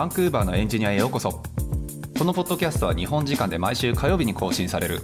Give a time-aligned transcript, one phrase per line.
[0.00, 1.42] バンクーバーのエンジニアへようこそ。
[2.16, 5.02] このポッドキャストは日本時間で毎週火曜日に更新される。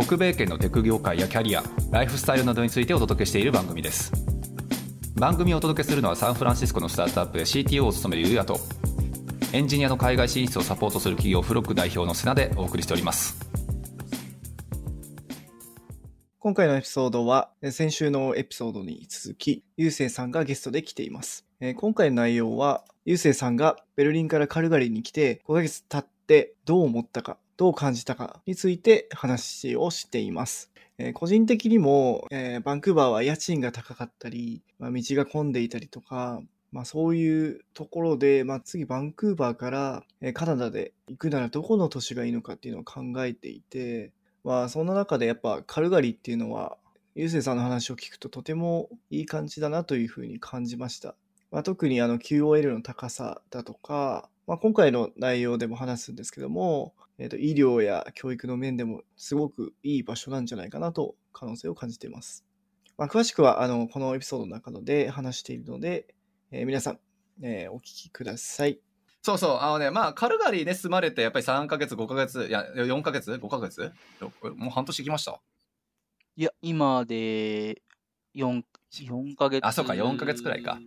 [0.00, 4.10] 北米圏のテク業界やキャリアライフスタイルなどについてお届けしている番組です。
[5.16, 8.58] 番組をお届けするのはサンフランシスコのスタートアップで CTO を務めるゆうやと
[9.52, 13.36] エンジニアの海外進出をサポートする企業フロック代表の瀬名でお送りしております。
[16.38, 21.44] 今回のエピソードは、先週のエピソードに続き、ゆうせいさんがゲストで来ています。
[21.64, 30.72] えー今回の内容は、ゆうせいさんがベルリンからカルガリーに来て5ヶ月経ってどう思ったか、どう感じたかについて話をしています。
[30.98, 40.04] えー個人的にも、えーバンクーバーは家賃が高かったり、まあ、道が混んでいたりとか、まあそういうところで、まあ次バンクーバーから
[40.34, 44.10] カナダで行くならどこの都市がいいのかっていうのを考えていて、
[44.42, 46.76] まあそんな中でやっぱカルガリーっていうのは、
[47.14, 51.14] ゆうせいさんの話を聞くととてもいい感じだなというふうに感じました。
[51.52, 62.44] まあ、特にあの QOL の高さだとか、まあ、今回の内容でも話すんですけども、えー、と医療や教育の面でもすごくいい場所なんじゃないかなと可能性を感じています。
[62.98, 66.14] まあ、詳しくはあのこのエピソードの中で話しているので、
[66.50, 66.98] えー皆さん、
[67.42, 68.80] えーお聞きください。
[69.22, 73.92] そうそうあのねまあカルガリーで住まれてやっぱり3ヶ月5ヶ月いや4ヶ月？5ヶ月？
[74.56, 75.38] もう半年行きました？
[76.34, 77.82] いや、今で
[78.34, 79.64] 4、4ヶ月。
[79.66, 80.80] あそうか4ヶ月くらいか。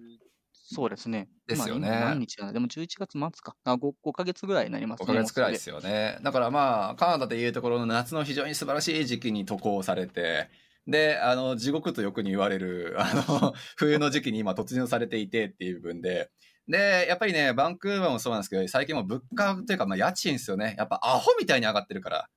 [0.76, 1.30] そうですね。
[1.48, 3.56] ですよね今今何日でも11月末か。
[3.64, 6.20] あ 5, 5ヶ月ぐらいになります5ヶ月くらいですよね。
[6.22, 10.50] だからまあ、カナダでいうところの夏の非常に素晴らしい時期に渡航されて、
[10.88, 16.30] で、あの、地獄とよくに言われる、 あの、冬の時期に今突入されていてっていう部分で、
[16.67, 20.76] で、やっぱりね、バンクーバーもそうなんですけど、最近も物価というか、まあ、家賃ですよね。
[20.78, 22.30] やっぱアホみたいに上がってるから。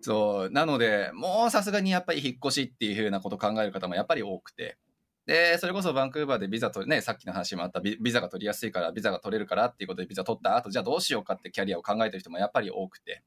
[0.00, 0.50] そう。
[0.50, 4.78] なので、もうさすがにやっぱり引っ越しっていうふうなことを考える方もやっぱり多くて。
[5.26, 13.22] で、それこそバンクーバーでビザとね、さっきの話もあったビビザが取りやすいから、ビザが取れるからっていうことでビザ取った後、じゃあどうしようかってキャリアを考えてる人もやっぱり多くて。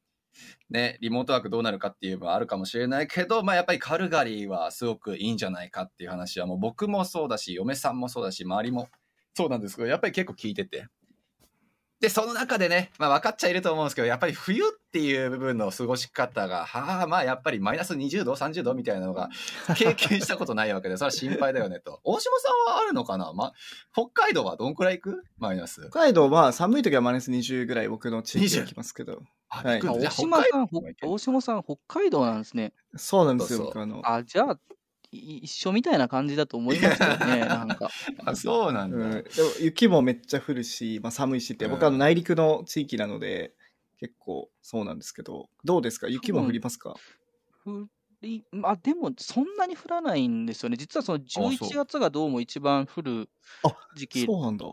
[0.70, 8.90] ね、リモートワークどうなるかっていうのはあるかもしれないけど、まあやっぱりカルガリーはすごくいいんじゃないかっていう話はもう僕もそうだし、嫁さんもそうだし、周りも
[9.34, 10.88] そうなんですけど、やっぱり結構聞いてて。
[12.02, 19.30] で、その中でね、まあ分かっちゃいると思うんですけど、やっぱり冬っていう部分の過ごし方が、はあ、まあやっぱりマイナス20度、30度みたいなのが
[19.78, 22.02] 経験したことないわけで、それは心配だよねと。
[22.04, 23.32] 大島さんはあるのかな？
[23.34, 23.54] まあ、
[23.94, 25.24] 北海道はどんくらい行く？
[25.38, 25.82] マイナス。
[25.90, 30.70] 北海道は寒い時はマイナス20ぐらい僕の地域で来ますけど、あはいあ大島さん、
[31.02, 32.74] 大島さん、北海道なんですね。
[32.98, 34.02] そうなんですよ、あの。
[34.04, 34.58] あ、じゃあ、い
[35.12, 37.90] 一緒みたいな感じだと思いますよね、なんか。
[38.26, 38.98] あ、そうなんだ。
[38.98, 39.24] うん、でも
[39.60, 43.54] 雪もめっちゃ降るし、まあ、寒いしって、うん僕は内陸の地域なので、
[44.00, 46.08] 結構そうなんですけど、どうですか？
[46.08, 46.96] 雪も降りますか？
[47.66, 47.88] 降
[48.22, 50.78] り、まあでもそんなに降らないんですよね。
[50.78, 53.30] 実はそのそう11月がどうも一番降る
[53.64, 54.28] あ時期。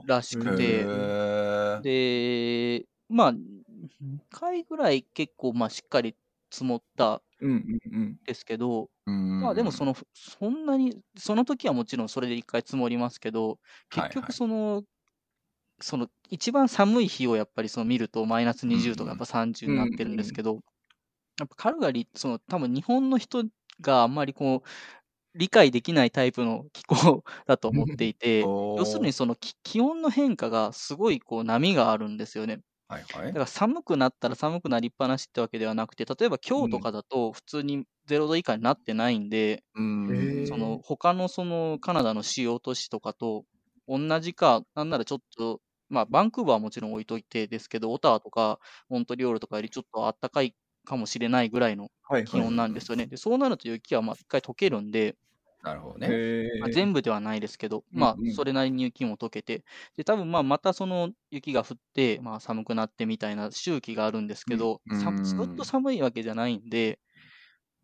[0.07, 6.17] らしくへて、ーで、まあ、2回ぐらい結構まあしっかり
[6.51, 7.23] 積もった。
[8.27, 13.59] ですけど、うんまあでもその、そんなに、その時はもちろんそれで1回積もりますけど、
[13.91, 14.33] 結局はいはい。
[14.33, 14.85] その、
[15.81, 20.61] その一番寒い日をやっぱりその見るとマイナス20とかやっぱ30になってるんですけど、
[21.41, 23.45] やっぱカルガリー、その多分日本の人
[23.81, 24.69] があんまりこう、
[25.39, 32.63] 理解できないタイプの気候だと思っていて、要するにその気気温の変化がすごいこう波があるんですよね。
[32.93, 43.45] はいはいだから寒くなったら寒くなりっぱなしってわけではなくて、例えば今日とかだと普通に0度以下になってないんで、うんその他のそのカナダの主要都市とかと
[43.89, 45.61] 同じか、なんならちょっと、
[45.91, 50.55] まあバンクーバーはもちろん置いといてですけど、オタワとかモントリオールとかよりちょっと暖かい
[50.85, 52.29] かもしれないぐらいのはいはい。
[52.31, 53.07] 気温なんですよね。
[53.07, 55.17] でそうなると雪はまあ一回溶けるんで、
[55.63, 56.09] なるほどね。
[56.59, 59.65] まあ、全部ではないですけど、うんまあうんそれなりに雪も溶けて、
[59.97, 64.99] で多分まあまたその雪が降って、まあ、寒くなってみたいな周期があるんですけど、うん。
[65.25, 67.01] ずっと寒いわけじゃないんで、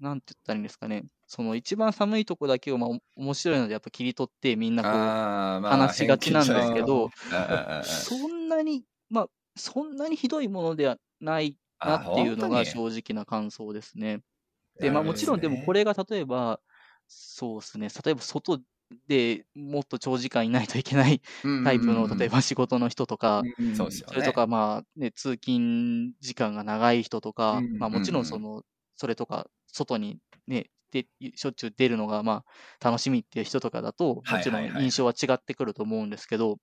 [0.01, 7.79] なんて言ったらいいんですかね、その一番寒いとこだけをまあお面白いのでやっぱ切り取ってみんなこうあーまあ話しがちなんですけど、偏見じゃないですか。
[7.79, 14.21] あ そんなに、まあそんなにひどいものではないなっていうのが正直な感想ですね。
[14.81, 16.61] で、まあもちろんでもこれが例えば、
[17.09, 18.61] そうですね、例えば外
[19.07, 21.21] でもっと長時間いないといけない
[21.65, 28.63] タイプの、例えば仕事の人とか、うんそれとかまあね、通勤時間が長い人とかうん、まあもちろんその、
[28.97, 32.45] それとか外にね、でしょっちゅう出るのがま
[32.81, 36.59] あ楽しみっていう人とかだと、もちろん印象は違ってくると思うんですけど、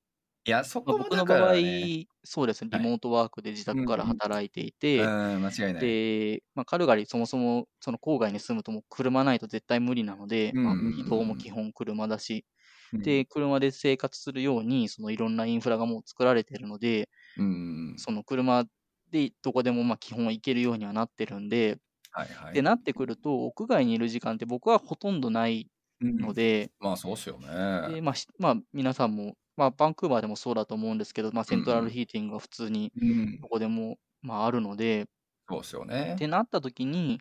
[0.47, 5.81] いや、そまあこもだか僕の場合らね、そうですね、はいリモートワークで自宅から働いていて、うん、間違いない。
[5.81, 12.45] で、まあ、カルガリーそもそもその郊外に住むともう車ないと絶対無理なので、まあうんうんうん移動も基本車だし、
[12.93, 17.95] うんで、車で生活するように、そのいろんなインフラがもう作られているので、うん。
[17.97, 18.65] その車
[19.11, 21.77] でどこでもまあ基本行けるようにはなってるんで、
[22.11, 22.51] はいはい。
[22.51, 25.69] ってなってくると、屋外にいる時間って僕はほとんどない
[26.01, 27.47] うんので、まあそうっすよね。
[27.95, 35.05] でまあ、しまあ、皆さんも、まあ、バンクーバーでもそうだと思うんですけど、まあ、セントラルヒーティングが普通にうんどこでも、まあ、あるので、
[35.49, 36.17] そうっすよねっ。
[36.17, 37.19] てなった時に、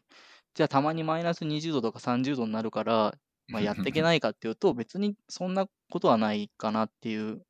[0.54, 3.14] じゃあたまにマイナス20度とか30度になるから、
[3.48, 7.42] まあ、 やっていけないかっていうと、別にそんなことはないかなっていう。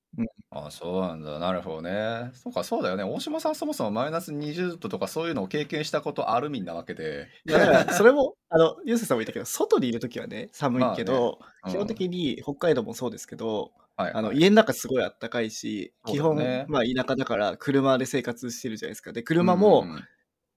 [0.51, 1.41] あそうなんだ。
[1.41, 2.31] なるほどね。
[2.35, 3.03] そうか、そうだよね。
[3.03, 7.29] 大島さんそもそもマイナス20度とかそういうのを経験したことあるみんなわけで。
[7.49, 19.13] いやだからそれも、あの、ゆうせいさんも言ったけど、外にいるときはね、寒いけど、うん基本的に北海道もそうですけど、はい、あの、家の中すごい暖かいし、基本、まあ田舎だから車で生活してるじゃないですか。
[19.13, 20.09] で、車も、うん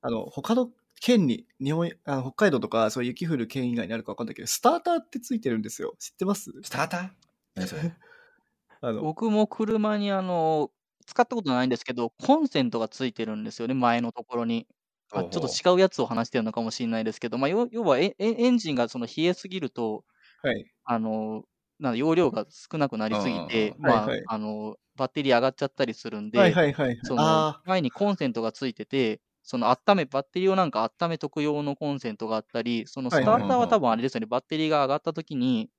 [0.01, 5.95] あの、他の県に、日本、あの北海道とか、そういう雪降る県以外にあるか分かんないけど、スターターってついてるんですよ。
[5.99, 6.51] 知ってます？
[6.63, 7.09] スターター？
[7.55, 7.81] 何それ？
[8.81, 10.71] あの、僕も車にあの、
[11.05, 14.67] 使ったことないんですけど、コンセントがついてるんですよね、前のところに。
[15.11, 20.03] あちょっと違うやつを話してるのかもしれないですけど、まあ、要要はエエエンジンがその冷えすぎると、
[20.41, 20.71] はい。
[20.85, 21.45] あの、
[21.79, 26.99] な容量が少なくなりすぎて、うんまあ、はいはいあの、バッテリー上がっちゃったりするんで、はいはいはいはい。
[27.03, 35.69] そのあ前にコンセントがついてて、その温め、バッテリーをなんか温めとく用のコンセントがあったり、そのスターターは多分あれですよね、バッテリーが上がった時に、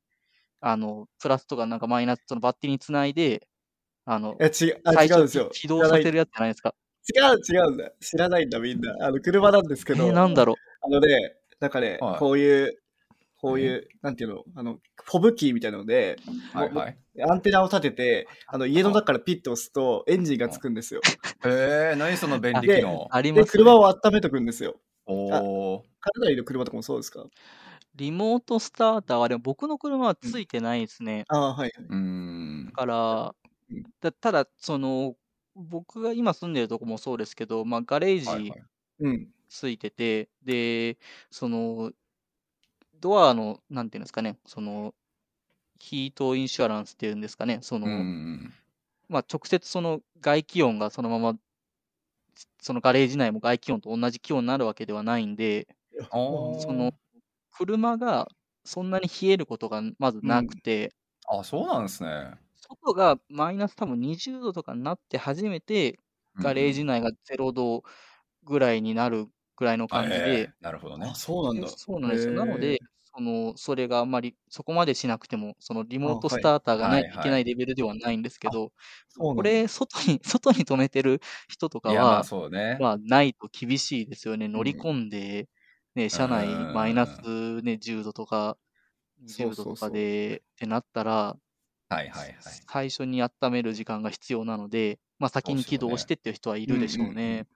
[0.61, 3.47] あの、プラスとかなんかマイナス、そのバッテリーにつないで、
[4.05, 4.45] あのあ。
[4.45, 5.51] い、や、違う、あ、最初違うんですよ。
[5.53, 6.75] 起動させるやつじゃないですか。
[7.15, 7.91] 違う、違うんだ。
[8.01, 8.97] 知らないんだ、みんな。
[9.01, 10.07] あの、車なんですけど。
[10.07, 12.79] えー、なんだろあのね、なんかね、はいこういう、
[13.41, 16.17] こういう、なんていうの、あの、フォブキーみたいなので、
[16.53, 16.99] はいはい。
[17.29, 21.01] アンテナを立てて、あの、家の中からピッと押すと、エンジンがつくんですよ。
[21.45, 23.05] へえ、何その便利機能？
[23.05, 23.15] う。。
[23.15, 23.63] ありで、ます、ね。
[23.63, 24.81] 車を温めとくんですよ。
[25.07, 25.85] おお。
[26.01, 27.25] カナダの車とかもそうですか？
[27.95, 31.25] リモートスターターは、でも僕の車はついてないですね。
[31.29, 31.73] ああ、はい。
[31.77, 32.73] うーんだ。
[32.73, 33.35] から
[33.71, 35.15] うん、だただ、その、
[35.55, 38.63] 僕が今住んでるとこもそうですけど、まあ、ガレージはいはい
[39.01, 39.29] うん。
[39.49, 40.99] ついてて、で、
[41.31, 41.93] その、
[43.01, 44.95] ドアの、なんていうんですかね、その、
[45.81, 48.55] ヒートインシュアランスっていうんですかね、その、うんうん
[49.09, 51.39] まあ、直接その外気温がそのまま、
[52.61, 55.69] そのガレージ内も外気温と同じ気温になるわけではないんで、
[56.53, 56.93] その、
[57.51, 58.29] 車が
[58.65, 60.95] そんなに冷えることがまずなくて、
[61.29, 62.39] あ、そうなんですね。
[62.57, 65.99] 外がマイナス多分20度とかになって初めて、
[66.39, 67.83] ガレージ内が0度
[68.45, 71.13] ぐらいになるぐらいの感じえで、えなるほどあね。
[71.17, 71.69] そうなんだ。
[71.69, 72.33] そうなんですよ。
[72.33, 78.73] なので、その、それがあんまり、そこまでしなくても、そのリモートスターターがないはいけないレベルではないんですけど、
[79.19, 82.77] これ、外に、 外に止めてる人とかは、そうね。
[82.81, 84.47] まあ、ないと厳しいですよね。
[84.47, 85.49] 乗り込んで、
[85.97, 88.57] ね、車内うんマイナスね、10度とか、
[89.21, 91.37] 20度とかで、ってなったら、
[91.89, 92.35] はいはいはい。
[92.71, 97.47] 最初に温める時間が必要なので、まあ、先に起動してっていう人はいるでしょうね。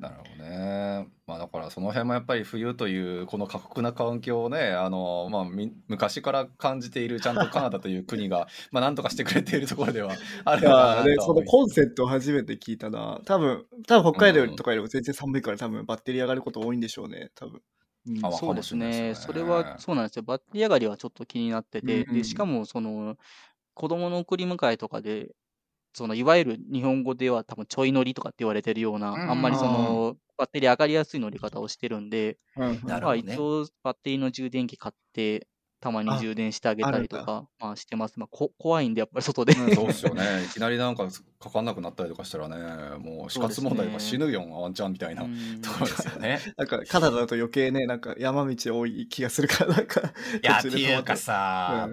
[0.00, 1.06] なるほどね。
[1.26, 10.14] まあだからその辺もやっぱり冬というこの過酷な環境をね、あの、まあみ昔から感じているちゃんとカナダという国が、 まあなんとかしてくれているところでは
[10.46, 13.20] あいるのかやーね、なそのコンセントを初めて聞いたな。
[13.26, 17.60] 多分、多分北海道とかよりも全然寒いから多分バッテリー上がること多いんでしょうね、多分。
[18.06, 19.14] うんあそうですね。
[19.14, 20.22] それは、そうなんですよ。
[20.22, 23.18] バッテリー上がりはちょっと気になってて、うんうんで、しかも、その、
[23.74, 25.34] 子供の送り迎えとかで、
[25.92, 35.46] その、いわゆる日本語では多分ちょい乗りとかって言われてるような、うんあんまりその、バッテリー上がりやすい乗り方をしてるんで、まあ一応バッテリーの充電器買って、
[35.80, 38.18] たまにあ充電してあげたりとか、まあしてます。
[38.18, 39.54] まあこ怖いんで、やっぱり外で。
[39.54, 40.44] うんそうっすよね。
[40.44, 46.38] いきなりなんかかかんなくなったりとかしたらね、もう死活問題とか死ぬよ、ワンチャンみたいなうんところですよね。
[46.58, 50.00] なんかカナダだと余計ね、なんか山道多い気がするから、なんか。
[50.00, 51.88] いや、っていうかさ、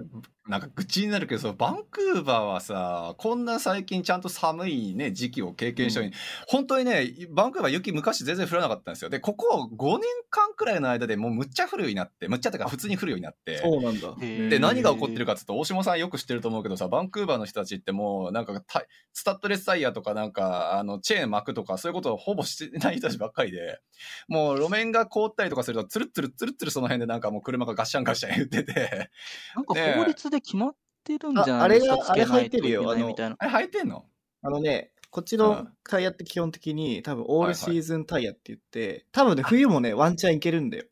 [0.48, 6.12] なんか愚痴になるけど、そのバンクーバーはさ、こんな最近ちゃんと寒いね、時期を経験したのに、
[6.46, 9.10] 本当にね、バンクーバー雪昔全然降らなかったんですよ。
[9.10, 13.58] で、ここ5年間くらいの間でもうむっちゃ降るようになって、むっちゃってか普通に降るようになって。
[13.58, 14.14] そうなんだ。
[14.18, 23.80] で、何が起こってるかっていうと、大島さんよく知ってると思うけどさ、バンクーバーの人たちってもう、なんかタイ、スタッドレスタイヤとかなんか、あの、チェーン巻くとか、そういうことをほぼしてない人たちばっかりで、
[24.28, 29.10] もう路面が凍ったりとかすると、ツルッツルツルッツルその辺でなんかもう車がガッシャンガッシャン言ってて、
[29.54, 33.36] なんか法律で決まってるんじゃないですか、ああれがあれ入ってるよあのみたいな。
[33.38, 34.04] あれ履いてんの？
[34.42, 40.84] あのね、こっちのうんタイヤって基本的に多分オールはいはいシーズンタイヤって言って、多分ね、冬もね、ワンチャンいけるんだよ。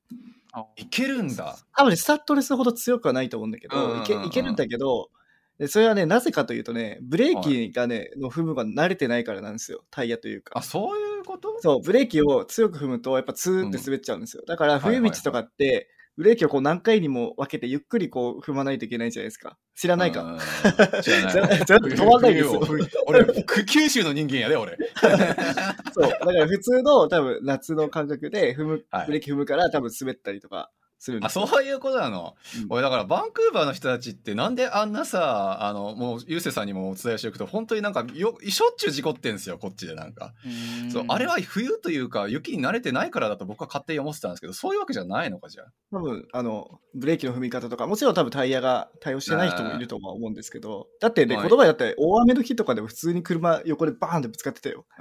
[0.52, 1.56] あいけるんだ。
[1.76, 5.10] 多分ね、スタッドレスほど強くはないと思うんだけど、うんうんうんうんいけいけるんだけど、
[5.58, 10.62] でそれはね、なぜかというとね、ブレーキがね、の踏むが慣れてないからなんですよ、タイヤというかあ、。
[10.62, 11.56] そういうこと？
[11.60, 14.42] そう、ブレーキを強く踏むと、やっぱツーって滑っちゃうんですよ。
[14.46, 19.58] だから、冬道とかって、ブレーキをこう何回にも分けてゆっくりこう踏まないといけないじゃないですか。
[19.74, 20.22] 知らないか。
[20.22, 20.38] うん
[21.02, 21.32] 知らない。
[21.32, 22.60] じゃ止まんないんですよ。
[23.06, 24.78] 俺、く九州の人間やで、俺。
[25.92, 26.08] そう。
[26.08, 30.70] だから普通の多分夏の感覚で踏むはい、ブレーキ踏むから多分滑ったりとか
[31.06, 31.46] するんであ、すよ。
[31.46, 32.34] そういうことなの？
[32.62, 40.34] うん俺、だから、バンクーバーの人たちって、なんであんなさ、あの、もう、ゆうせいさんにもお伝えしておくと、本当になんか、よ、しょっちゅう事故ってんすよ、こっちでなんか。
[40.92, 45.66] そう、あれは冬というか、雪に慣れてないからだと僕は勝手に思ってたんですけど、そういうわけじゃないのか、じゃあ。
[45.92, 54.84] 多分、あの、ブレーキの踏み方とか、もちろん多分タイヤが対応してない人もいるとは思うんですけど、だってね、はい言葉だって大雨の日とかでも普通に車横でバーンってぶつかってたよ。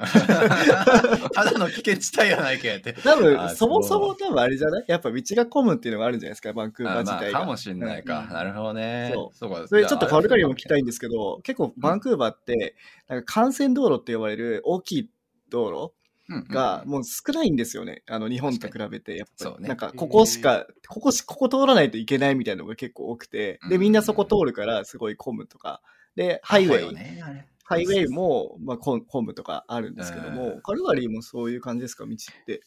[1.34, 2.94] ただの危険地帯やないけって。
[2.94, 4.86] 多分あ、そもそも多分あれじゃない？
[4.88, 7.40] やっぱ道が混むっていうのがあるんじゃないですか、バンクーバーあまあ、自体が。
[7.40, 8.20] かもしんないか。
[8.30, 9.12] うんなるほどね。
[9.14, 9.68] そうそうか。
[9.68, 10.80] それちょっとカルガリーも聞きたい。
[10.80, 12.76] いんですけど、結構バンクーバーって、
[13.08, 15.10] なんか幹線道路って呼ばれる大きい
[15.50, 18.04] 道うん路がもう少ないんですよね。
[18.08, 19.52] あの日本と比べて、やっぱり。
[19.52, 25.82] そうねなんかここしか、ここし、ここ通らないといけないみたいなのが結構多くて、で、みんなそこ通るからすごい混むとか。
[26.16, 32.62] で、ハイウェイ、ね、あれハイウェイも、まあ、混混むとかあるんですけどうも、カルガリーもそういう感じですか、道って。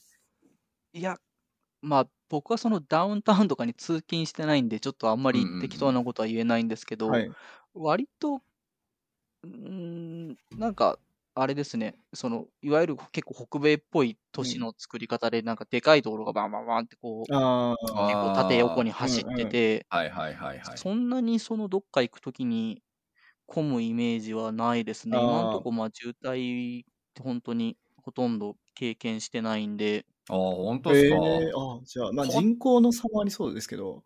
[0.93, 1.19] いや、
[1.83, 5.59] まあ、僕はそのダウンタウンとかに通勤してないんで、ちょっとあんまりうんうんうん。
[5.59, 7.35] 適当なことは言えないんですけど、はい。
[7.75, 8.43] 割と、
[9.43, 10.99] うーん、なんか、
[11.35, 17.75] あれですね、その、いわゆる結構北米っぽい都市の作り方で、なんかでかい道路がバンバンバンってこう、あ
[18.07, 20.83] 結あ、構縦横に走ってて、はいはいはいはい。
[20.83, 22.83] そんなにそのどっか行くときに
[23.47, 25.19] 混むイメージはないですね。
[25.21, 31.17] 今のところまあ渋滞って本当にほとんど経験してないんで、ああ、本当ですか？
[31.17, 34.05] ええあじゃあ、まあこ人口の差もありそうですけど。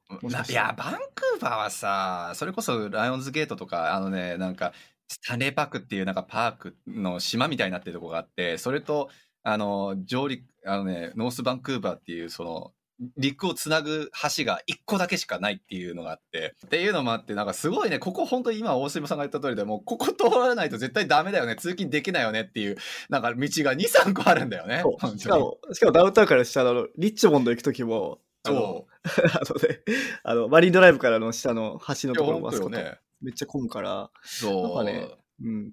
[0.49, 4.73] いや、バンクーバーはさ、それこそライオンズゲートとか、あのね、なんか、
[5.09, 9.11] スタンレーパークっていうなんかパークの島みたいになってるとこがあって、それと、
[9.43, 12.73] あの、上陸、あのね、ノースバンクーバーっていう、その、
[13.16, 22.76] 陸をつなぐ橋が一個だけしかないっていうのがあって、っていうのもあって、なんかすごいね、ここ本当に今大島さんが言った通りで、もうここ通らないと絶対ダメだよね、通勤できないよねっていう、
[23.09, 24.82] なんか道が2、3個あるんだよね。
[25.18, 29.80] しかも、しかもダウンタウンから下のリッチモンド行くときも、あのそあのね、
[30.23, 32.99] あの、マリンドライブからの下の橋のところ本もあそこね。
[33.21, 34.62] めっちゃ混むから、そう。
[34.62, 35.09] なんかね
[35.42, 35.73] うん。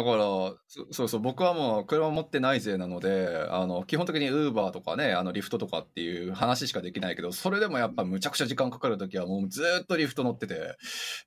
[0.00, 0.24] だから
[0.90, 10.76] そうそう僕はもう車持ってないぜなのであの基本的にウーバーとかねあのリフトとかっていう話しかできないけどそれでもやっぱむちゃくちゃ時間かかる時はもうずっとリフト乗ってて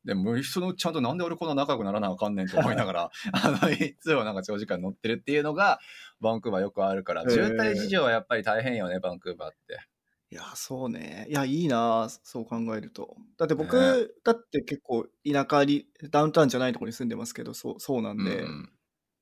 [0.06, 5.80] でもリフトのちゃんとなんで俺こんな仲良くならなあかんねんと思いながら あのいつもなんか長時間乗ってるっていうのが
[6.20, 9.93] バンクーバーよくあるから渋滞事情はやっぱり大変よねバンクーバーって。
[10.34, 11.28] いや、そうね。
[11.30, 13.16] いや、いいなそう考えると。
[13.38, 18.70] だって僕、ねだって結構田舎に、ダウンタウンじゃないところに住んでますけど、そう、そうなんで、うん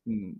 [0.07, 0.37] うん。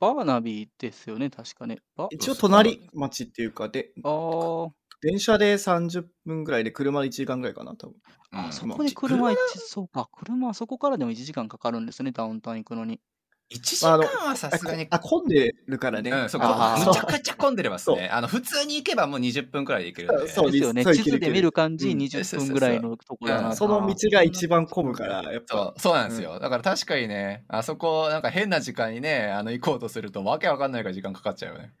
[0.00, 1.78] バーナビーですよね、確かね。
[1.94, 7.94] バ一応隣町っていうか、で、あー電車で30分ぐらいで車で1時間ぐらいかな、多分。
[8.32, 13.00] うんあ、そこで車一、そうか、車、そこからでも1時間かかるんですね、ダウンタウン行くのに。
[13.48, 13.98] 1時間
[14.30, 16.10] はさすがにあ、混んでるからね。
[16.10, 18.08] うん、そうあーむちゃくちゃ混んでれますね。
[18.12, 20.28] あの、普通に行けばもう20分くらいで行けるんで。
[20.28, 20.84] そうですよね。
[20.84, 23.54] 地図で見る感じ、うん20分ぐらいのとこだな。
[23.54, 25.56] その道が一番混むから、やっぱ。
[25.56, 26.38] そう、そうなんですよ。
[26.40, 31.72] だから確かにね、あそこ、なんか変な時間にね、あの、行こうとすると、わけわかんないから時間かかっちゃうよね。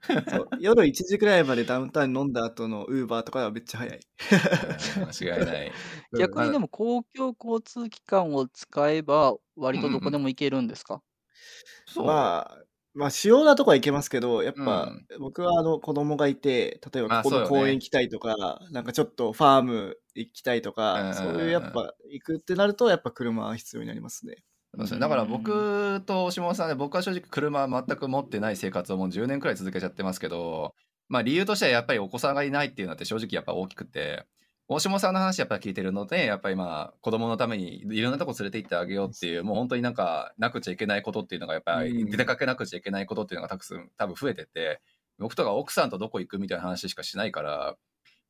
[0.58, 4.00] 夜1時ぐらいまでダウンタウン飲んだ後のウーバーとかはめっちゃ早い。
[4.96, 5.72] うん間違いない。
[6.18, 11.02] 逆にでも公共交通機関を使えば、割とどこでも行けるんですか？
[12.04, 12.58] まあ、
[12.96, 15.20] まあ、主要なとこは行けますけど、やっぱ、うん。
[15.20, 24.36] 僕はあの子供がいて、例えばあここの公園行きたいとか、なんかちょっとファーム行きたいとか、そういうやっぱ行くってなると、やっぱ車は必要になりますね。
[24.98, 30.74] だから僕と下さんで、僕は正直車は全く持ってない生活をもう10年くらい続けちゃってますけど、
[31.08, 34.26] まあ理由としてはやっぱりお子さんがいないっていうのって正直やっぱ大きくて、
[34.68, 42.10] 大下さんの話やっぱり聞いてるので、やっぱりまあ子供のためにいろんなとこ連れて行ってあげようっていう、もう本当になんかなくちゃいけないことっていうのがやっぱりうん。
[42.10, 44.80] 出かけなくちゃいけないことっていうのがたくさん多分増えてて、
[45.18, 47.76] 僕とか奥さんとどこ行くみたいな話しかしないから、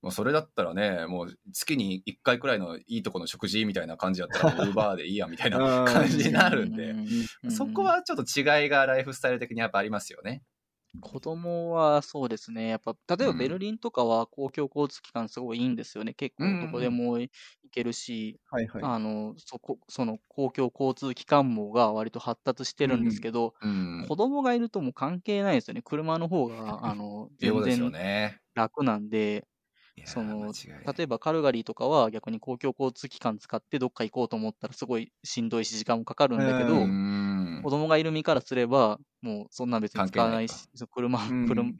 [0.02, 6.90] もうそれだったらね、もう月に1回くらいのいいとこの食事みたいな感じだったら、ウーバーでいいやみたいな感じになるんで、
[7.44, 7.50] うん。
[7.50, 10.42] そこはちょっと違いがライフスタイル的にやっぱありますよね。
[11.00, 12.68] 子供はそうですね。
[12.68, 16.14] やっぱ、例えばうんベルリンとかは公共交通機関すごいいいんですよね。
[16.14, 17.30] 結構どこでも行
[17.70, 18.90] けるし、はいはい。
[18.90, 24.08] あの、そこ、その公共交通機関網が割と発達してるんですけど、うん。
[24.08, 25.82] 子供がいるともう関係ないですよね。
[25.82, 28.40] 車の方が、 あの、全然ね。
[28.54, 29.46] 楽なんで、
[29.96, 41.72] いやその間違い例えばカルガリーとかは逆に公共交通機関使ってどっか行こうと思ったらすごいしんどいし時間もかかるんだけど、うんん子供がいる身からすれば、もうそんな別に使わないし関係、そう車、うん車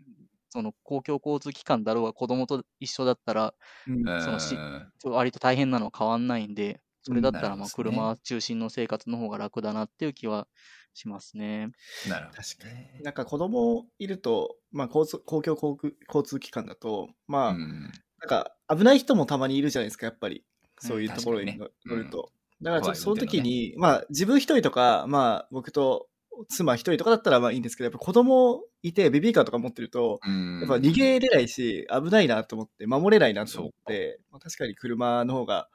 [0.51, 3.55] その公共交通機関だろうが子供と一緒だったら、
[3.87, 10.49] うんそのしうん割と大変なのは変わんないんで、それだったらまあ車中心の生活の方が楽だなっていう気は
[10.95, 11.71] しますね。
[12.05, 12.43] なるほど。
[12.43, 13.03] 確かに。
[13.03, 20.45] なんか子供いると、まあ交通、公共交通機関だと、まあ、うんなんか危ない人もたまにいるじゃないですか、やっぱり。
[20.79, 22.33] そういうところに乗ると。
[22.63, 26.09] だからちょっとその時に、まあ自分一人とか、まあ僕と
[26.49, 35.69] 妻一人とかだったらまあいいんですけど、やっぱ子供いてベビーカーとか持ってると、うんやっぱ逃げれないし、危ないなと思って、守れないなと思って、まあ、確かに車の方が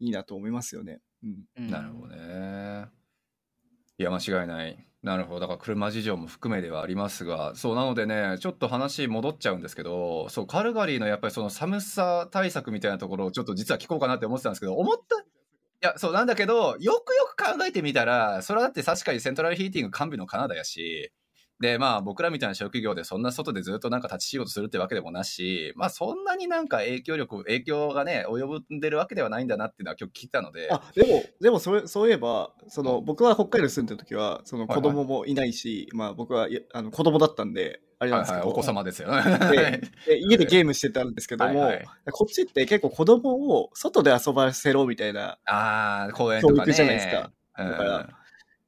[0.00, 1.00] いいなと思いますよね。
[1.22, 1.44] うん。
[1.58, 2.86] うんなるほどね。
[3.98, 4.86] いや、間違いない。
[5.02, 5.40] なるほど。
[5.40, 15.24] だから車事情も含めではありますが、そう、なのでね、ちょっと話戻っちゃうんですけど、そう、カルガリーのやっぱりその寒さ対策みたいなところをちょっと実は聞こうかなって思ってたんですけど、思った、い
[15.80, 21.12] や、そうなんだけど、よくよく考えてみたら、それはだって確かにセントラルヒーティング完備のカナダやし、
[21.58, 33.04] で、まあ僕らみたいな職業でそんな外でずっとなんか立ち仕事するってわけでもなし、まあそんなになんか影響力、影響がね、及んでるわけではないんだなっていうのは今日聞いたので、あ、でも、でもそれ、そういえば、その、うん。
[33.06, 39.80] 僕は北海道に住んでる時は、そのはいはい子供もいないし、まあ僕は、あの子供だったんで、あれなんですけど、はいはい、お子様ですよでね。
[40.06, 46.58] で 家でゲームしてたんですけども、はいはいこっちって結構子供を外で遊ばせろみたいな、ああ、公園とかね。
[46.58, 47.30] 教育じゃないですか。
[47.58, 47.70] うん。
[47.70, 48.08] だから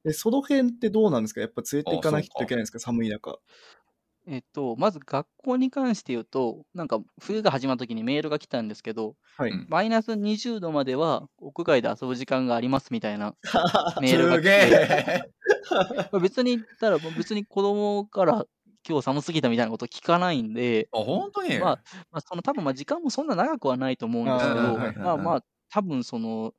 [0.03, 1.41] でその辺ってどうなんですか？
[1.41, 2.79] やっぱ連れて行かないといけないんですか？
[2.79, 3.37] 寒い中。
[4.27, 9.51] えっと、まず学校に関して言うと、なんか冬が始まった時にメールが来たんですけど、はい。
[9.51, 13.33] うんマイナス20度までは屋外で遊ぶ時間がありますみたいな
[14.01, 15.31] メールが来て、
[16.21, 18.45] 別に言ったら、別に子供から
[18.87, 21.59] 今日寒すぎたみたいなこと聞かないんで、あ、本当に？
[21.59, 21.79] まあ、
[22.11, 26.53] まあ、その多分まあ時間もそんな長くはないと思うんですけど、まあまあ、多分その、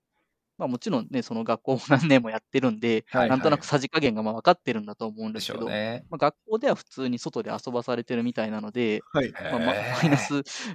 [0.59, 6.05] まあもちろんね、その学校も何年もやってるんで、はいなんとなくさじ加減がまあ分かってるんだと思うんでですしけど、ね。
[6.11, 9.33] まあ、学校では普通に外で遊ばされてるみたいなので、はい。
[9.33, 9.73] まあ、まマ
[10.05, 10.35] イナス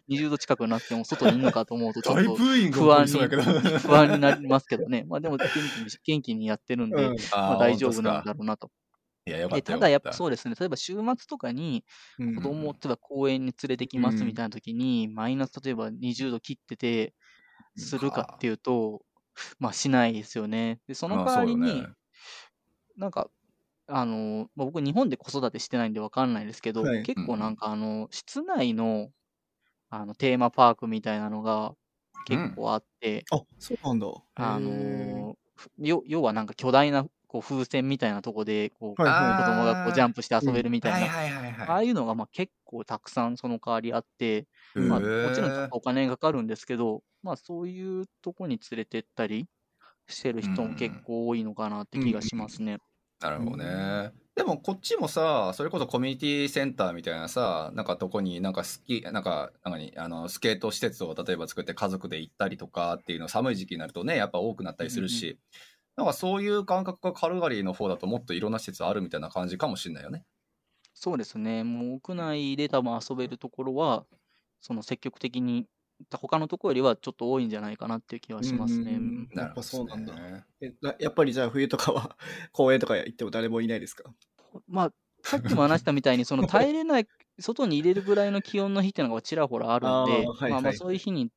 [0.10, 3.14] 20度近くになっても外にいるのかと思うと、ちょっ大と不安に。
[3.80, 5.06] 不安になりますけどね。
[5.08, 8.72] まあでも元気に、やってるんで、うんまあ大丈夫なんだろうなと。
[9.28, 10.14] いや、よかったただやっぱう。
[10.14, 11.86] そうですね、例えば週末とかに
[12.18, 17.16] うん子供を例えば公園に連れてきますみたいな時に、マイナス例えば20度切ってて、
[17.76, 19.06] するかっていうと、
[19.60, 20.82] まあしないですよね。
[20.88, 21.96] で、その代わりに、まあそうよね。
[22.98, 23.30] なんか、
[23.88, 27.00] あの、まあ、僕日本で子育てしてないんでわかんないですけど、はい。
[27.04, 29.12] 結構なんかあの、室内の、
[29.90, 31.76] あの、テーマパークみたいなのが
[32.26, 34.08] 結構あって、あ、そうなんだ。
[34.36, 39.14] あの、ふよ要はなんか巨大なこう風船みたいなとこで、こう、はい。
[39.14, 41.84] はい子供がこうジャンプして遊べるみたいな、はいはいはいああはい。
[41.84, 44.48] いうのがまあ結構たくさんその代わりあって、
[44.88, 49.50] まあ、もちろんお金がかかるんですけど、まあそういうとこに連れてったり
[50.08, 52.80] してる人も結構多いのかなって気がしますね。
[53.22, 54.12] なるほどね。
[54.36, 65.40] でもこっちもさ、それこそコミュニティセンターみたいなさ、なんかとこになんかスキ、なんか、なんかに、あの、スケート施設を例えば作って家族で行ったりとかっていうの寒い時期になるとね、やっぱ多くなったりするし、
[65.98, 70.26] なんかそういう感覚がカルガリーの方だともっといろんな施設あるみたいな感じかもしれないよね。
[70.94, 71.64] そうですね。
[71.64, 74.08] もう屋内で多分遊べるところは、
[74.62, 75.68] その積極的に、
[76.12, 78.94] 他のところよりはちょっと多いんじゃないかなっていう気はしますね。
[78.94, 80.16] うんやっぱなるほどそうなんだ。
[80.16, 82.18] ねえなやっぱりじゃあ冬とかは
[82.52, 84.14] 公園とか行っても誰もいないですか？
[84.68, 87.08] まあ、さっきも話したみたいに、その耐えれない、
[87.40, 91.32] 外に入れるぐらいの気温の日っていうのがちらほらあるんあーで、はいまあまあはいそういう日に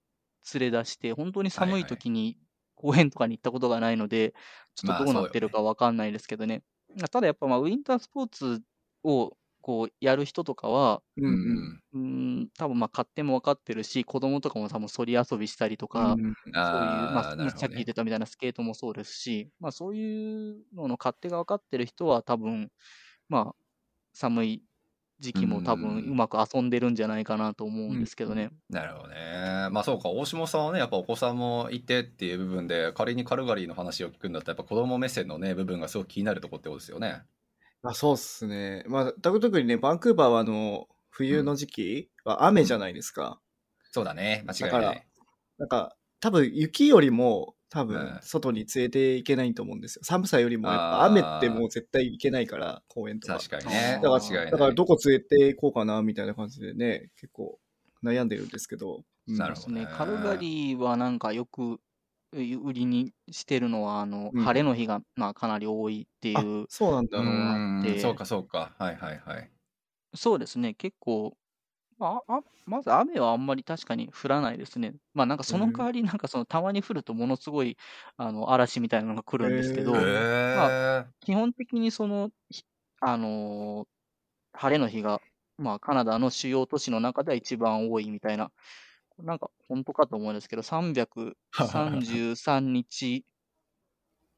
[0.55, 2.39] 連れ出して、本当に寒い時に
[2.79, 4.33] 公園とかに行ったことがないので、
[4.75, 6.63] ちょっとどうなってるかわかんないですけどね。
[7.13, 8.63] ただやっぱまあウィンタースポーツ
[9.05, 11.83] をこうやる人とかは、ううんん。
[11.93, 12.01] うー
[12.45, 22.71] ん、多分まあ勝手も分かってるし、子供とかも多分そり遊びしたりとか、うんそういう、まあ、ねさっき言ってたみたいなスケートもそうですし、まあそういうのの勝手が分かってる人は多分、
[23.29, 23.57] まあ
[24.15, 24.65] 寒い
[25.21, 28.51] 時期も多分うんうまく遊んでるんじゃないかなと思うんですけどね。
[28.71, 29.69] なるほどね。
[29.71, 37.23] まあそうか、大下さんはね、やっぱお子さんもいてっていう部分で、仮にカルガリーの話を聞くんだったら、やっぱ子供目線のね、部分がすごく気になるとこってことですよね。
[37.83, 38.85] あそうっすね。
[38.89, 43.41] まあ、特にね、バンクーバーはあの、冬の時期は雨じゃないですか。
[43.91, 45.07] そうだね、間違いだからない。
[45.59, 50.05] なんか、多分雪よりも、多分うん、外に連れて行けないと思うんですよ。
[50.05, 53.45] 寒さよりも、やっぱ雨ってもう絶対行けないから、公園とか。
[53.45, 53.99] 確かにね。
[54.03, 54.23] だから。
[54.51, 57.61] だからどこ連れて行こうかな、みたいな感じでね、結構
[58.03, 59.05] 悩んでるんですけど。
[59.27, 59.87] うんなるほどねそうですね。
[59.89, 61.81] カルガリーはなんかよく
[62.33, 62.37] う
[62.69, 66.69] 売りにしてるのは、あの、うん晴れの日がまあかなり多いっていあう。
[66.69, 67.23] そうなんだう。
[67.23, 68.75] のがあってん、そうかそうか。
[68.79, 69.51] はいはいはい。
[70.15, 70.75] そうですね。
[70.75, 71.38] 結構、ま
[72.01, 74.95] あ、あまず雨はあんまり確かに降らないですね。
[75.15, 77.77] まあなんかその代わりなんかそのたまに降るとものすごい
[78.17, 80.13] あの嵐みたいなのが来るんですけど、
[80.55, 82.65] へへーー基本的にその、ひ
[83.01, 83.89] あのー
[84.55, 85.21] 晴れの日が
[85.59, 88.51] まあ、カナダの主要都市の中では一番多いみたいな、
[89.19, 93.27] なんか本当かと思うんですけど、333日、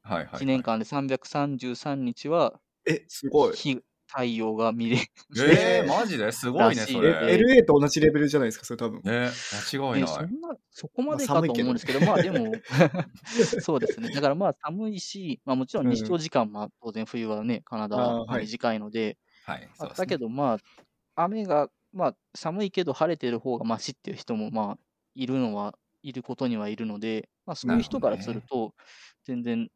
[0.03, 0.43] はいはい。
[0.43, 3.55] 1年間で333日は、え、すごい。
[3.55, 5.01] 日太陽が見れる。
[5.37, 6.31] えー、 マジで？
[6.33, 7.61] すごいね、そえれ。
[7.61, 9.01] LA と同じレベルじゃないですか、それ多分。
[9.03, 9.29] ね、
[9.71, 10.07] 間違いえ、ない。
[10.07, 12.51] そんな、そこまでかと思うんですけど、まあでも、
[13.61, 14.09] そうですね。
[14.09, 19.69] だからまあ寒いし、まあもちろん日照時間も当然冬はね、カナダははい短いので、はい。
[19.97, 20.55] だけどま
[21.15, 24.77] あ、雨が、まあ寒いけど晴れてる方がマシっていう人もまあ、
[25.15, 28.73] いるのは、いることにはいるので、まあそういう人からすると、
[29.23, 29.69] 全然、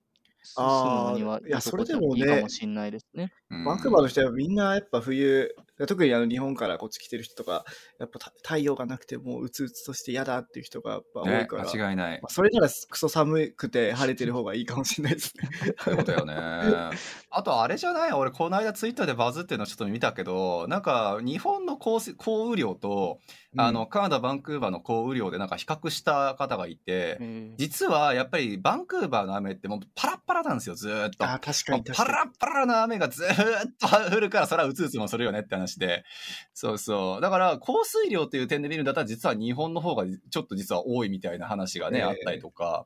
[0.58, 3.32] あーのにはいやそれでもねいいかもしれないですね。
[3.52, 5.50] うんバンクーバーの人はみんなやっぱ冬、
[5.88, 7.64] 特にあの日本からこっち来てる人とか、
[8.00, 12.28] やっぱた太陽がなくてもううつうつとして嫌だっていう人がやっぱ多いね、から、間違いないま。
[12.28, 15.50] あ、それならクソ寒くて晴れてる方がいいかもしれないですね。
[15.80, 16.36] そういうことよね。
[16.36, 18.12] あとあれじゃない？
[18.14, 22.00] 俺この間ツイッターでバズってるのちょっと見たけど、なんか日本の降
[22.48, 23.20] 雨量と、
[23.58, 31.26] あの、カナダ・バンクーバーの降雨量でなんか比較した方がいて、えー実はやっぱりバンクーバーの雨ってもうパラッパラなんですよ、ずーっと。
[31.26, 32.10] あー確かに確かに。
[32.14, 36.04] ラッパラな雨がずーっと降るから、それはうつうつもするよねって話で。
[36.54, 37.22] そうそう。
[37.22, 42.86] だから、降水量っていう点で見るんだったら、実は日本の方がちょっと実は多いみたいな話がね、ええあったりとか。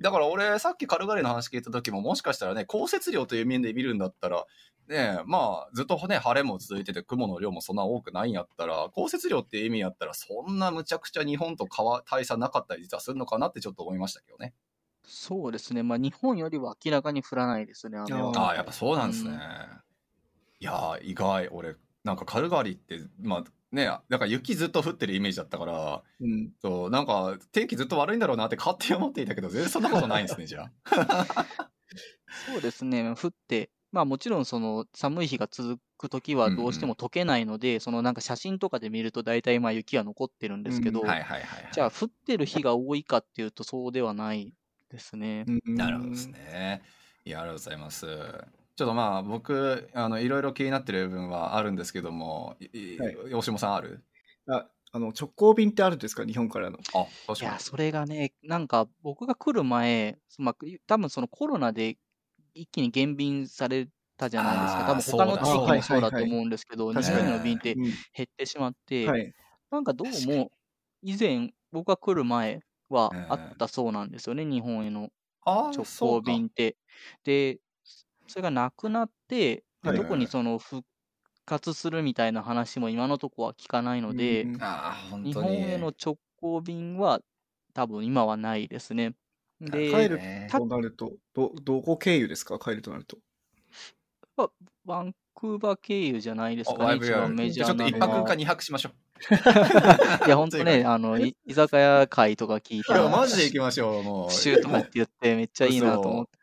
[0.00, 4.44] だから俺、さっきカルガリーの話聞いた時も、もしかしたらね、降雪量という面で見るんだったら、
[4.88, 14.54] ねまあ、ずっとね、晴れも続いてて、雲の量もそんな多くないんやったら、降雪量っていう意味やったら、そんなむちゃくちゃ日本と変わ大差なかったり実はするのかなってちょっと思いましたけどね。
[15.02, 15.82] そうですね。
[15.82, 17.98] まあ日本よりは明らかに降らないですね。
[17.98, 18.04] あ
[18.50, 19.30] あ、やっぱそうなんですね。
[19.30, 19.86] うん
[20.58, 21.48] いやー、意外。
[21.48, 21.76] 俺、
[22.06, 31.46] なんかカルガリーって、まあね、だから雪ずっと降ってるイメージだったから、うん、そう、なんか天気ずっと悪いんだろうなって勝手に思っていたけど、全然そんなことないんですね、 じゃあ。
[32.52, 41.72] そうですね、降って、まあもちろんその寒い日が続くときはどうしても溶けないので、そのなんか写真とかで見ると大体まあ雪は残ってるんですけど、うんはいはいはい、はい。
[41.72, 44.54] じゃあ降ってる日が多いかっていうとそうではない
[44.90, 45.44] ですね。
[45.48, 46.28] うんなるほどです。
[46.28, 46.82] ね。
[47.24, 48.06] いや、ありがとうございます。
[48.76, 52.56] ちょっとまあ、僕、あの、いろいろ気になってる部分はあるんですけども、
[52.98, 53.16] はい。
[53.32, 54.04] 大下さんある？
[54.48, 56.78] ああの直行便ってあるんですか、日本からの。
[56.94, 57.06] あ、
[57.40, 61.96] いや、それがね、なんか僕が来る前、まあ、多分そのコロナで
[62.54, 64.86] 一気に減便されたじゃないですか。
[64.86, 66.10] 多分他の地域もそうだ。
[66.10, 67.74] と思うんですけど、日はいはいはい本の便って。
[67.74, 67.82] うん。
[68.14, 69.34] 減ってしまって、はい。
[69.70, 70.50] なんかどうも
[71.02, 75.08] 以前僕が来る前はうんあったそうなんですよね、日本への
[75.44, 76.76] あ直行便って。
[77.24, 77.58] で、
[78.28, 80.84] それがなくなって、ではい特にその復
[81.44, 85.34] 活するみたいな話も今のところは聞かないので、うんあー、本日。
[85.34, 87.20] 本への直行便は
[87.74, 89.14] 多分今はないですね。
[89.60, 92.58] で、帰るねとなると、ど、どこ経由ですか？
[92.58, 93.18] 帰るとなると。
[94.84, 98.20] バンクーバー経由じゃないですあかね、一番メジじゃあちょっとャーなのは。
[98.22, 98.92] 一泊か二泊しましょう。
[100.26, 104.30] いや、ほんとね、 あの、い居酒屋会とか聞いいや、たら、マジで行きましょう、もう。
[104.30, 106.35] シューとかって言ってめっちゃいいなと思って。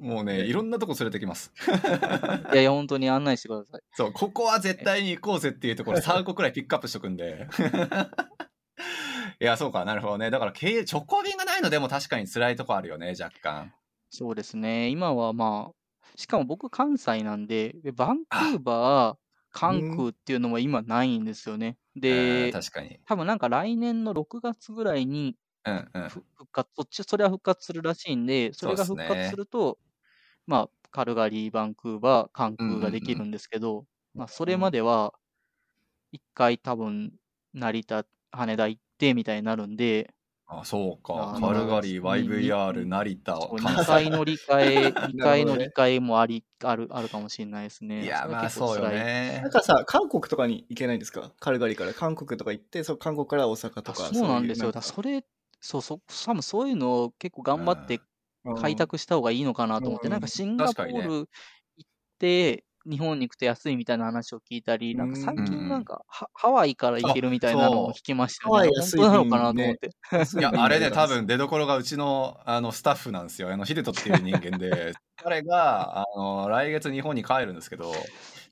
[0.00, 1.52] もうね、いろんなとこ連れてきます。
[2.52, 3.80] いやいや、本当に案内してください。
[3.92, 7.48] そう、ここは絶対に行こうぜっていうところ3個くらいピックアップしとくんで。
[9.40, 10.30] いや、そうか、なるほどね。
[10.30, 13.72] だから、経営、直行便がないのでも確かに辛いとこあるよね、若干。
[14.10, 14.88] そうですね。
[14.88, 15.74] 今はまあ、
[16.16, 19.16] しかも僕関西なんで、でバンクーバー、
[19.50, 21.76] 関空っていうのも今ないんですよね。
[21.94, 23.00] うんで、確かに。
[23.06, 26.08] 多分なんか来年の6月ぐらいにうんうん。
[26.08, 29.78] ふ復活、そっち、それは復活するらしいんで、それが復活すると、
[30.46, 35.14] まあ、カルガリー、バンクーバー、関空ができるんですけど、まあ、それまでは、
[36.12, 37.18] 一回多分、
[37.54, 40.14] 成田、羽田行ってみたいになるんで、
[40.48, 41.32] あ、そうか。
[41.34, 47.96] あカルガリー、に YVR、に成田、そう関2回乗り換え、2回のなるほどね理解もあり、ある、あるかもしれないですね。
[47.98, 48.88] いや、まあそうよ。
[48.88, 49.50] ねなん。
[49.50, 51.34] かさ、韓国とかに行けないんですか？
[51.40, 53.94] カルガリーから韓国とか行って、そう韓国から大阪とあか。
[53.94, 54.72] そうなんですよ。
[54.72, 55.24] だかからそれ、
[55.60, 58.02] そうそう、多分そういうのを結構頑張って
[58.54, 60.12] 開拓した方がいいのかなと思って、うん。
[60.12, 61.28] なんかシンガポール行っ
[62.18, 65.44] て、日本に行くと安いみたいな話を聞いたり、なんか最うん。
[65.44, 68.70] 近なんかハハワイから行けるみたいなのを聞きましたね。
[68.82, 69.90] そう本当なのかなと思って。
[70.38, 73.52] いや、あれね、多分出どころがうちのあのスタッフなんですよ。
[73.52, 77.92] あの、ヒデトっていう人間で、彼が、あの、来月日本に帰るんですけど、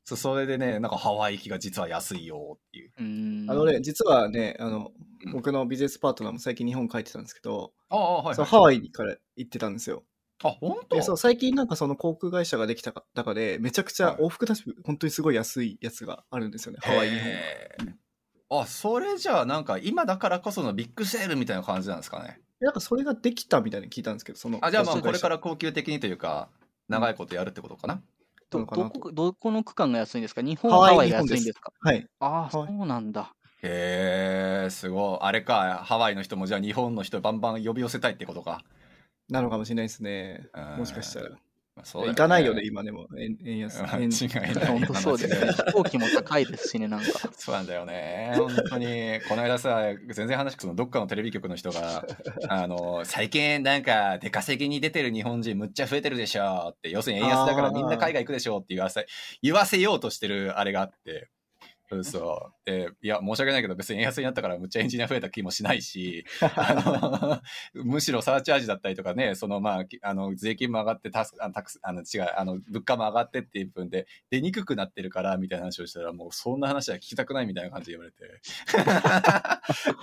[0.05, 2.91] そそれでね、なんかハワイ行きが実は安いよっていう。
[2.91, 3.51] う。
[3.51, 4.93] あのね、実はね、あの
[5.25, 8.51] うん、僕のビジネスパートナーも最近日本帰ってたんですけど、ああ、はい、そうはい。
[8.51, 10.05] ハワイから行ってたんですよ。
[10.43, 10.97] あ、本当？
[10.97, 17.19] で、そう、最近なんかその航空会社ができた中で、めちゃくちゃはい往復だし、本当にすごい安いやつがあるんですよね、ハワイ、日
[18.51, 22.41] 本あ、それじゃあなんか今だからこそのビッグセールみたいな感じなんですかね？
[22.61, 24.59] なんかそれができたみたいに聞いたんですけど、その。
[24.61, 26.51] あ、じゃあまあこれから高級的にというか、
[26.89, 27.95] 長いことやるってことかな。
[27.95, 28.07] ど、な？
[28.53, 30.43] のかなとどこ、どこの区間が安いんですか？
[30.43, 31.73] 日本、ハワイハワイが安いんですか？
[31.81, 32.07] はい。
[32.21, 33.35] ああ、そうなんだ。
[33.63, 35.19] へえ、すごい。
[35.23, 38.63] あれか、ハワイの人もじゃあ日本の人バンバン呼び寄せたいってことか。
[39.29, 40.49] なのかもしれないですね。
[40.55, 41.44] うんもしかしたら。
[41.85, 43.07] まあそうだ行かないよね、今でも。
[43.19, 43.83] 円円安。
[43.83, 44.67] 間円違いない。
[44.67, 45.53] 本当 そうですね。
[45.53, 47.07] 飛行機も高いですしね、なんか。
[47.37, 48.33] そうなんだよね。
[48.37, 52.07] 本当に、この間さ、全然話聞くの、どっかのテレビ局の人が、
[52.49, 59.07] あの、最近なんか出稼ぎに出てる日本人むっちゃ増えてるでしょって、要するに円安だからみんな海外行くでしょって言わせ、
[59.43, 61.29] 言わせようとしてるあれがあって、
[62.03, 62.71] そう。
[62.71, 67.41] で、いや、申し訳ないけど別に円安になったからむっちゃエンジニア増えた気もしないし、 あ
[67.75, 78.41] の、 むしろサーチャージだったりとかね、そのまあ、きあの、税金も上がって、タスあのタクス、あの、違う、あの、物価も上がってっていう分で、出にくくなってるから、みたいな話をしたら、もうそんな話は聞きたくないみたいな感じで言われて。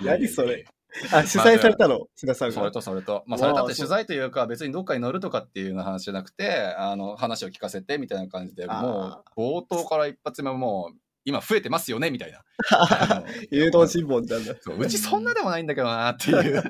[0.04, 0.64] 何それ？
[1.10, 2.06] あ、主催されたの？
[2.16, 2.52] さんが？
[2.52, 3.24] それとそれと。
[3.26, 12.42] まあ、それだって取材というか、別にどっかに乗るとかっていうような話じゃなくて、あの、話を聞かせてみたいな感じで、もう、冒頭から一発目はもう、今増えてますよねみたいな。
[13.50, 14.54] 誘導尋問なんだ。
[14.60, 16.62] そううちそんなでもないんだけどなっていう。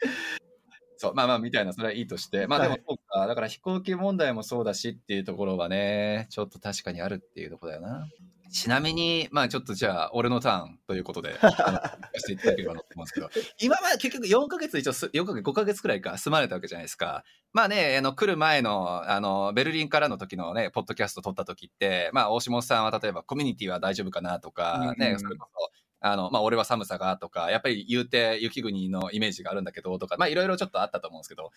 [0.96, 2.46] そう、まあまあ、みたいな、それはいいとして。
[2.46, 8.08] まあでもはいそうか、だから飛行機問題もそうだしっていうところはね、ちょっと確かにあるっていうところだよな。
[8.54, 11.34] ちなみに、まあちょっとじゃあ、俺のターンということで、
[12.16, 13.28] していただければなと思うんですけど、
[13.60, 17.24] 今まで結局4ヶ月一応す、4ヶ月、5ヶ月くらいか、住まれたわけじゃないですか。
[17.52, 25.72] まあね、あの、来る前の、あの、ベルリンからの時のね、ポッドキャスト撮った時って、まあ、大下さんは例えばコミュニティは大丈夫かなとか、ね、うんそれこそ、
[26.06, 31.50] あの、まあ、俺は寒さがとか、やっぱり言うて雪国のイメージがあるんだけど、とか、まあ、いろいろちょっとあったと思うんですけど、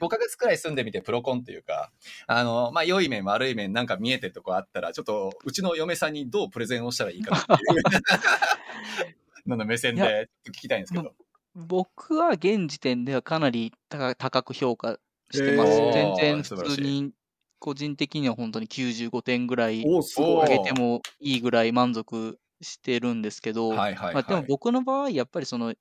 [0.00, 1.90] 5ヶ月くらい住んでみてプロコンっていうか、
[2.28, 7.58] あの、まあ、良い面、悪い面、なんか見えてるとこあったら、ちょっと、うちの嫁さんにどうプレゼンをしたらいいかなっていう、
[9.50, 11.12] のの目線で聞きたいんですけど。
[11.56, 15.00] 僕は現時点ではかなり高高く評価
[15.32, 15.72] してます。
[15.72, 17.10] へー全然普通に、
[17.58, 19.82] 個人的には本当に95点ぐらい。
[19.82, 24.14] 上げてもいいぐらい満足してるんですけど、はいはいはい。
[24.14, 25.74] まあ、でも僕の場合、やっぱりその、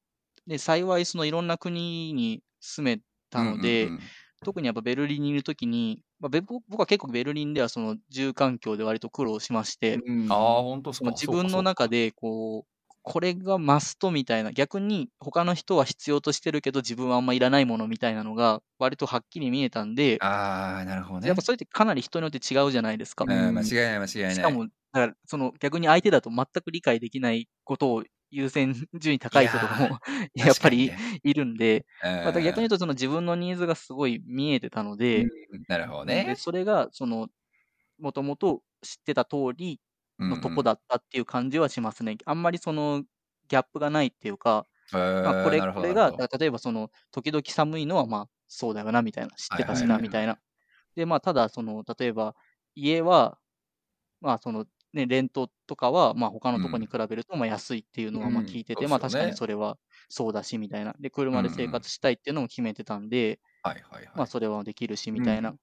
[0.46, 4.02] ね、幸いそのいろんな国に住めたので、うんうんうん
[4.44, 21.28] 特にやっぱベルリンにいるときに、まあ、べ僕僕は結構ベルリンではその住環境で割と苦労しまして、うんああ、本当そかそうの自分の中でこう、これがマストみたいな、逆に他の人は必要としてるけど自分はあんまいらないものみたいなのが割とはっきり見えたんで、ああ、なるほどね。
[21.28, 23.26] やっぱそれってかなり人によって違うじゃないですか。
[23.26, 24.36] うん、間違いない間違いない。
[24.36, 24.68] しかも、
[25.00, 30.00] だからその逆に相手だと全く理解できないことを優先順位高い人とかも
[30.36, 31.86] やっぱりいるんで、
[32.24, 36.36] また逆に言うとその自分のニーズがすごい見えてたので、うんなるほどでね。
[36.36, 37.28] それがその、
[38.00, 39.82] もともと知ってた通り
[40.30, 42.18] のとこだったっていう感じはしますね。
[42.26, 43.04] あんまりその
[43.48, 45.24] ギャップがないっていうか、うんうん。
[45.24, 50.40] まあ、これこれが、例えばその、時々寒いのはまあそうだよなみたいな、知ってたしなみたいな。
[50.96, 52.36] で、まあただその、例えば
[52.76, 53.40] 家は、
[54.22, 59.78] まあその、ね、レントとかは、まあ他のとこに比べるとまあ安いっていうのはまあうん聞いてて、そうまあ確かにそれは
[60.10, 60.96] そうだしみたいな。
[61.00, 64.14] で、車で生活したいっていうのも決めてたんで、はいはいはい。
[64.16, 65.56] まあそれはできるしみたいな。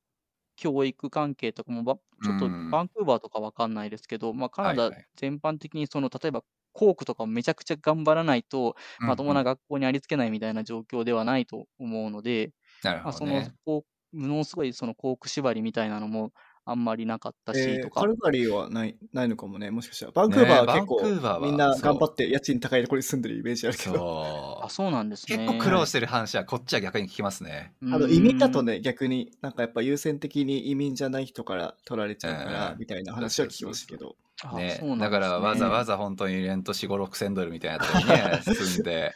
[0.57, 9.45] 教育関係とかもば、ちょっとうんバンクーバーとかわかんないですけど、まあカナダ全般的にその、例えば校区とかもめちゃくちゃ頑張らないと、まともなが。
[9.45, 16.33] 学校にありつけないみたいな状況ではないと思うので、なるまあ、そのものすごいその校区縛りみたいなのも
[16.67, 18.07] あんまりなかったし、えーとかカ。
[18.07, 20.13] ルガリーはないないのかもね、もしかしたら。
[20.13, 24.54] バンクーバーは結構、みんな頑張って家賃高いところに住んでるイメージあるけど。
[24.69, 25.31] そあ、そうなんですう。
[25.31, 25.47] ね。
[25.47, 27.73] 結構苦労してる話はこっちは逆に聞きますね。
[27.83, 34.17] うんあの移民だとね、逆になんかやっぱ優先的に移民じゃない人から取られちゃうからう、んみたいな話は聞きましたけど。
[34.43, 39.15] あねだからわざわざ本当にレント4、5、6千ドルみたいなところにね、 住んで、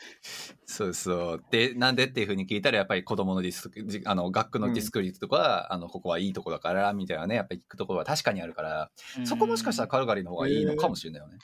[0.64, 1.44] そうそう。
[1.50, 8.90] で、なんでっていうふうに聞いたら、やっぱり子供のディスク、じあの、学区のディスク率とか、あの、ここはいいとこだから、みたいなね、やっぱり聞くところは確かにあるから、
[9.24, 11.38] そこもしかしたらカルガリーの方がいいのかもしれないよね。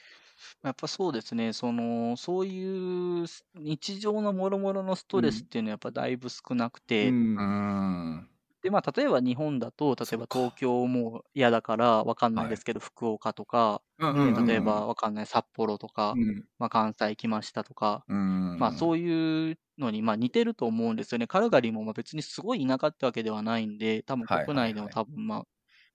[0.62, 7.36] やっぱそうですね、その、そういう日常のもろもろのストレスっていうのはやっぱだいぶ少なくて、うん。
[7.36, 8.30] うーん。
[8.62, 16.48] で、まあ、例えば日本だと、例えば東京も嫌だからわかんないですけど、福岡とか、うんうんうん例えばわかんない札幌とか、うん。
[16.58, 18.58] まあ、関西来ましたとか、うん。
[18.58, 21.26] まあそういうのにまあ似てると思うんですよね。
[21.26, 24.48] カルガリーもまあ別にすごい田舎ってわけではないんで、多分はいはい。
[24.48, 25.46] 国内でも多分まあ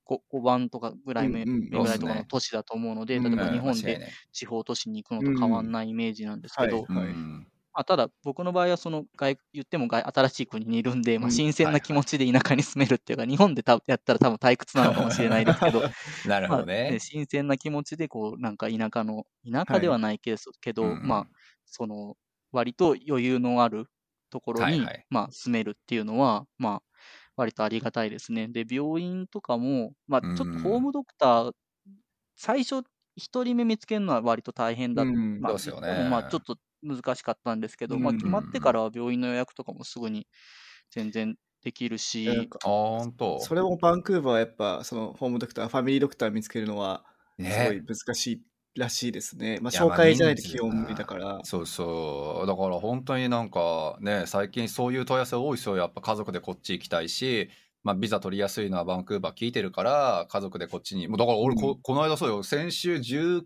[0.10, 3.24] 5, 5番とかぐらい目,、ぐらいとかの都市だと思うので、うん。
[3.24, 15.82] 例えば日本で地方都市に行くのと変わんないイメージなんですけど、まあ、ただ僕の場合はその外言っても外新しい国にいるんで、まあ、うん新鮮な気持ちで田舎に住めるっていうか、日本でたやったら多分退屈なのかもしれないですけど、
[16.26, 17.00] なるほどまあねね。
[17.00, 21.08] 新鮮な気持ちでこうなんか田舎の田舎ではないけど、けどうん。
[21.08, 21.28] まあ
[21.66, 22.18] その
[22.52, 23.86] 割と余裕のある
[24.30, 25.06] ところに、はいはい。
[25.10, 26.89] まあ、住めるっていうのは、まあ、
[27.40, 28.50] 割とありがたいですね。
[28.50, 31.52] で、病院とかも、まあ、ちょっとうんホームドクター、
[32.36, 32.84] 最初、
[33.16, 35.12] 一人目見つけるのは割と大変だった。
[35.12, 40.28] うんまあ、そうですよねでもまあ、ちょっと難しかったんですけど、まあ、うん決まってからは病院の予約とかもすぐに
[40.92, 43.40] 全然できるし、かあ、ほんと？
[43.40, 47.06] それもバンクーバーはやっぱ、そのホームドクター、ファミリードクター見つけるのは、
[47.50, 47.86] すごいね。
[47.86, 48.44] 難しい
[48.76, 49.60] らしいですね。
[49.62, 51.40] まあ、いやまあ紹介じゃないと人数基本無理だから。
[51.44, 52.48] そうそう。
[52.48, 55.78] だから本当になんかね、最近そういう問い合わせ多いですよ。
[55.78, 57.50] やっぱ家族でこっち行きたいし、
[57.84, 61.08] まあビザ取りやすいのはバンクーバー聞いてるから、家族でこっちに。
[61.08, 63.44] もうだから俺こ、うんこの間そうよ、先週10、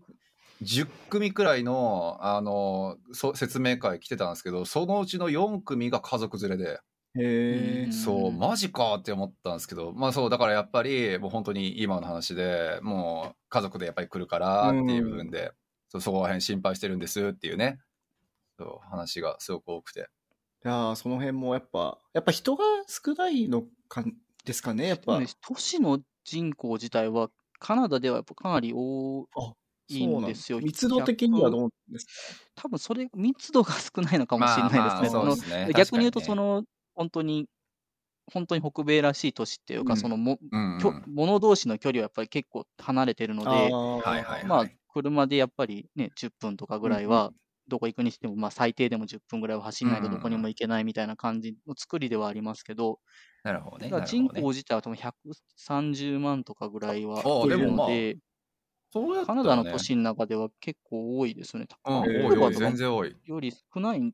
[0.62, 6.80] 10組くらいの、あの、そ説明会来てたんですけど、そのうちの4組が家族連れで、
[7.16, 7.92] へえうん。
[7.92, 15.52] そう、マジかって思ったんですけど、まあそう、だからやっぱり、もう本当に今の話で、もう家族でやっぱり来るからっていう部分で、
[15.88, 17.80] そうそこら辺心配してるんですっていうね、
[18.58, 20.10] そう話がすごく多くて。
[20.64, 24.04] いやーその辺もやっぱ、やっぱ人が少ないのか
[24.44, 25.18] ですかね、やっぱ。
[25.20, 29.54] ね都市の人口自体は、カナダではやっぱかなり多あ
[29.88, 30.60] いいんですよ。
[30.60, 32.12] 密度的にはどうなんですか？
[32.56, 35.10] 多分それ、密度が少ないのかもしれないですね。
[35.10, 37.46] すね逆に言うと、その、本当に、
[38.32, 40.78] 本当に北米らしい都市っていうか、うんそのも、うん、うん。
[40.80, 47.32] きょ物同士の距離はやっぱり結構離れてるので、あーはいはいまあ、車でやっぱりね、10分とかぐらいうんは、
[47.68, 53.00] どこ行くにしても、まあ、最低でも10分ぐらいは走らないとうんどこにも行けないみたいな感じの作りではありますけど、
[53.42, 53.90] なるほどね。
[54.06, 58.16] 人口自体は多分130万とかぐらいはあいるでもまあので、
[59.26, 61.62] カナダの都市の中では結構多いですね。
[61.62, 63.16] うん、多バンクい多い、ーバーとか全然多い。
[63.24, 64.12] より少ない、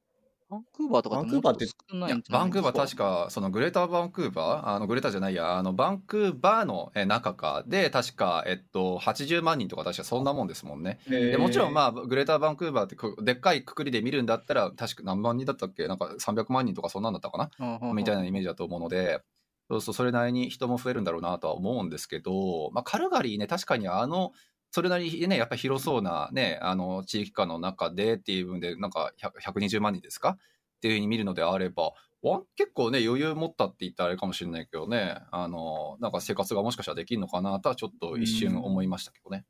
[0.51, 10.99] バンクーバーとかってもうちょっと少ないんじゃないバンクーバー確か、そのグレーターバンクーバー、あのグレーターじゃないや、あのバンクーバーのえ中かで、確か、えっと、80万人とか確かそんなもんですもんね。
[11.07, 15.87] でもちろん、まあ、グレーターバンクーバーってくでっかいくくりで見るんだったら、確か何万人だったっけ？
[15.87, 17.79] なんか300万人とかそんなんだったかな？
[17.81, 17.93] あ。
[17.93, 19.23] みたいなイメージだと思うので、
[19.71, 24.33] そうそう、それなりに人も増えるんだろうなとは思うんですけど、まあ、カルガリーね、確かにあの、
[24.71, 30.31] それなりにね、やっぱ広そうなね、あの、地域間の中でっていう部分で、なんか100 120万人ですか？
[30.77, 39.45] っていうふうに見るのであれば、わ結構ね、余裕持ったって言ったらあれかもしれないけどね、あの、なんか生活がもしかしたらできるのかなとはちょっと一瞬思いましたけどね。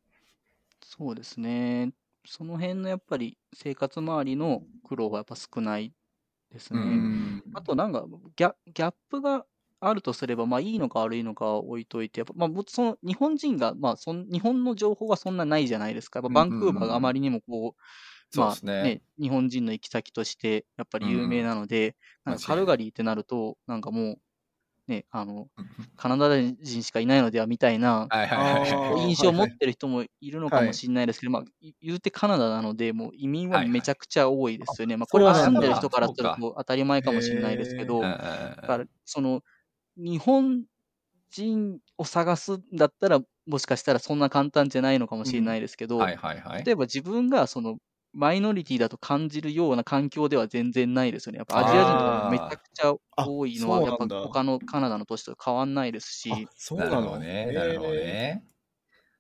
[0.83, 1.93] そうですね。
[2.27, 5.93] その辺のやっぱり生活周りの苦労はやっぱ少ない
[6.51, 6.81] ですね。
[7.55, 8.05] あとなんか
[8.37, 9.47] ギャギャップが
[9.81, 16.21] あるとすれば、まあいいのか悪いのかは置いといて、やっぱまあもその日本人が、まあそん日本の情報はそんなないじゃないですか。
[16.21, 18.83] やっぱバンクーバーがあまりにもこう、まあね。
[18.83, 24.19] ね、日本人の行き先としてやっぱり有名なので、うんなんかカルガリーってなると、なんかもう、
[24.91, 25.49] ね、あの、
[25.97, 28.09] カナダ人しかいないのではみたいな。
[28.99, 34.97] 印象を持ってる人もいるのかもしれないですけど、まあ、い言うてカナダなので、もう移民はめちゃくちゃ多いですよね。
[34.97, 38.19] まあ、これは住んでる人からすると当たり前かもしれないですけど、だ
[38.67, 39.43] から、その、
[39.97, 40.67] 日本
[41.31, 46.67] 人を探すんだったら、もしかしたらそんな簡単じゃないのかもしれないですけど、はいはいはい。
[46.67, 47.79] 例えば自分がその、
[48.13, 51.39] マイノリティだと感じるような環境では全然ないですよね。
[51.39, 57.47] やっぱアジア人とかもめちゃくちゃ多いのは、やっぱ他のカナダの都市と変わんないですし、あそうなのね。
[57.53, 58.45] なるほどね。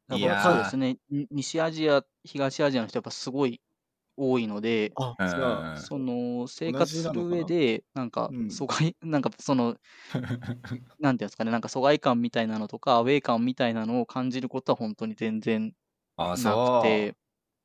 [0.09, 3.61] だからそうですね、に西アジア、東アジアの人やっぱすごい
[4.20, 8.50] 多いので、あ、うんじゃあ、その生活する上で、なんかうん。
[8.50, 9.76] 疎外、なんかその、
[10.98, 15.74] なんていうんですかね、なんか疎外感みたいなのとか、アウェー感みたいなのを感じることは本当に全然
[16.16, 16.56] あ、なそう。
[16.56, 17.16] じくて、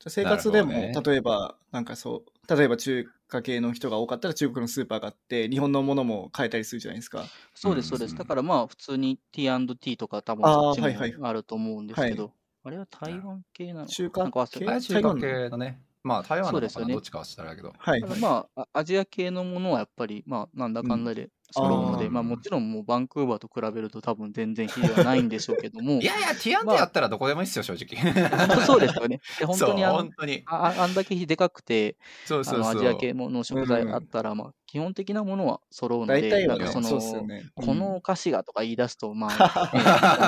[0.06, 7.34] ゃあ生活でも、なるほ例えば、なんかそう、例えば中華系の人が多かったら中国のスーパーがあって、日本のものも買えたりするじゃないですか。
[7.54, 8.16] そうです、そうです。
[8.16, 14.72] うんだからまあ、普通に T&T とか多分そっちはいはいもあると思うんですけど、あれは台湾系なのか中華なんか忘れ系た。
[14.72, 15.85] あれ中華系のね。
[16.06, 17.74] まあ台湾なのかな、どっちかはしたらだけど。
[17.76, 28.66] はいまあ、あアジア系のものはやっぱり、まあ、なんだかんだで揃うので、あーまあもちろんもうバンクーバーと比べると多分全然比ではないんでしょうけども い、やいや、ティアンテやったらどこでもいいっすよ、正直。
[28.66, 29.20] そうですよね。
[29.40, 30.44] で 本当にあの本当に。
[30.46, 32.64] あああんだけでかくて、そうそうそう。
[32.70, 37.50] あのアジア系もの食材うんあったら、まあ、基本的なものは揃うので、ね、なんかそのそうですよね。
[37.56, 39.82] このお菓子がとか言い出すと、まあ、 ね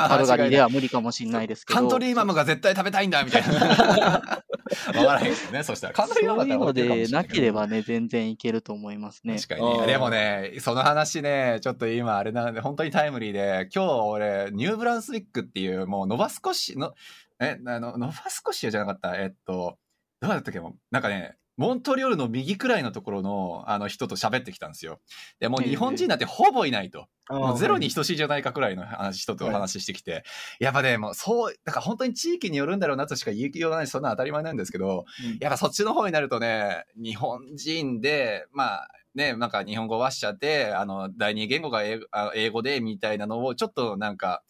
[0.08, 4.44] カルガリーでは無理かもしれないですけど、カントリーマムが絶対食べたいんだみたいな。
[4.88, 6.08] わからないですよね、そしたら。
[6.08, 9.36] そういうのでなければね、全然いけると思いますね。
[9.38, 9.88] 確かに。
[9.88, 16.94] でもね、その話ね、ちょっと今あれなんで、本当にタイムリーで、今日俺、ニューブランスウィックっていう、もうノバスコシの、
[17.40, 19.78] え、あの、ノバスコシアじゃなかった、えっと、
[20.20, 20.60] どうだったっけ？
[20.92, 25.00] なんかね、モントリオールの右くらいのところの、あの人と喋ってきたんですよ。
[25.40, 27.08] で、もう日本人なんてほぼいないと。
[27.30, 30.24] もうゼロに等しいじゃないかくらいの話、人とお話ししてきて。
[30.60, 44.44] やっぱね、もうそう、だから本当に地域によるんだろうなとしか言いようがないし、そんな当たり前なんですけど、うんやっぱそっちの方になるとね、日本人で、まあね、なんか日本語話者で、あの、第二言語が英語でみたいなのをちょっとなんか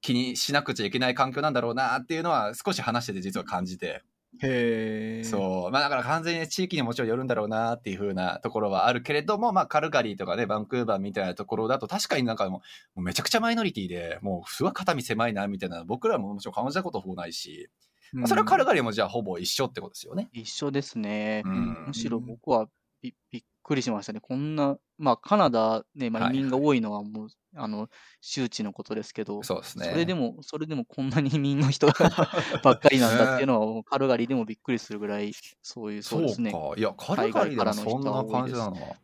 [0.00, 4.02] 気にしなくちゃいけない環境なんだろうなっていうのは少し話してて実は感じて。
[4.40, 5.24] へえ。
[5.24, 5.70] そう。
[5.70, 12.62] まあだから完全に地域にもちろんよるんだろうなっていう風なところはあるけれども、まあカルガリーとかね、バンクーバーみたいなところだと確かになんかも
[12.96, 17.68] うもうめちゃくちゃマイノリティで、もうすごい肩身狭いなみたいな僕らももちろん感じたことほぼないし、
[18.12, 20.28] まあそれはカルガリーもじゃあほぼ一緒ってことですよね。
[20.32, 21.42] 一緒ですね。
[21.44, 22.68] うんむしろ僕は
[23.02, 24.20] びびっくりしましたね。
[24.20, 27.88] こんな、まあカナダね、まあはい移民が多いのはもう、あの、
[28.20, 29.86] 周知のことですけど、そうですね。
[29.86, 31.92] それでも、それでもこんなに移民の人が
[32.62, 35.32] ばっかりなんだっていうのは、もうカルガリーでもびっくりするぐらい、
[35.62, 36.52] そういう、そうですね。
[36.52, 36.58] か。
[36.76, 38.96] いや、カルガリーでもそんな感じなの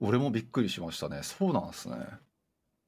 [0.00, 1.22] 俺もびっくりしましたね。
[1.22, 1.96] そうなんですね。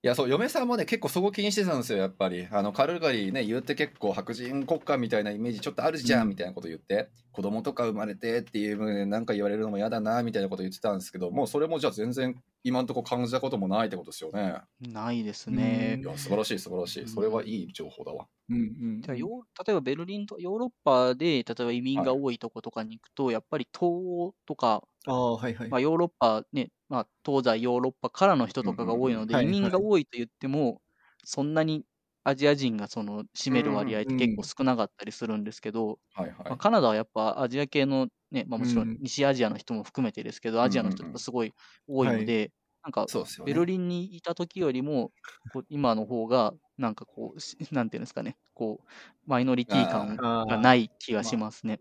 [0.09, 2.49] いや、そう、嫁さんもね、結構そこ気にしてたんですよ、やっぱり。
[2.51, 12.35] あの、カルガリーね、言って結構白人国家みたいなイメージちょっとあるじゃん、うんみたいなこと言って、子供とか生まれてっていうなんか言われるのも嫌だな、みたいなこと言ってたんですけど、もうそれもじゃあ全然
[12.65, 14.63] 今んとこ感じたこともないってことですよね。
[14.81, 16.05] ないですねい。
[16.05, 17.09] や、素晴らしい、素晴らしい。
[17.09, 18.29] それはいい情報だわ。
[18.49, 18.61] うんう
[18.99, 19.03] ん。
[19.03, 25.71] じゃあ例えばベルリンと、ヨーロッパで、例えば移民が多いとことかに行くと、やっぱり東欧とか、ああ、はいはい。
[25.71, 30.83] まあ、ヨーロッパね、まあ、東西ヨーロッパからの人とかが多いので、移民が多いと言っても、
[31.25, 31.87] そんなに
[32.25, 36.59] アジア人がその占める割合って結構少なかったりするんですけど、はいまあ、はい。
[36.59, 38.91] カナダはやっぱアジア系のね、まあ、もちろうん。
[38.93, 41.55] ん西アジアの人も含めてですけど、アジアの人とかすごい
[41.87, 42.53] 多いので、
[42.83, 43.07] なんか。
[43.45, 45.13] ベルリンにいた時よりも、
[45.49, 48.89] こう今の方が、なんかこうし、 なんていうんですかね、こう、
[49.27, 51.81] マイノリティ感がない気がしますね。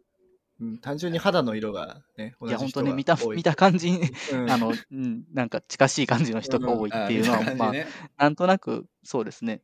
[0.60, 0.78] うん。
[0.80, 4.50] 単純に肌の色がね、いや、本当ね、見た、 見た感じ、うん。
[4.52, 7.88] あの、うん、なんか近しい感じの人が多いっていうのは、あーまあ、ね。
[8.18, 9.62] なんとなく、そうですね。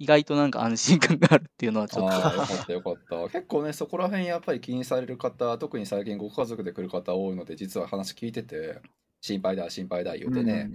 [0.00, 3.28] 意外となんか安心感があるっていうのはちょっと、よかったよかった。
[3.28, 8.80] 結構ね、そこら辺やっぱり気にされる方、特に最近ご家族で来る方多いので、実は話聞いてて、
[9.20, 10.70] 心配だ、心配だ言うてね。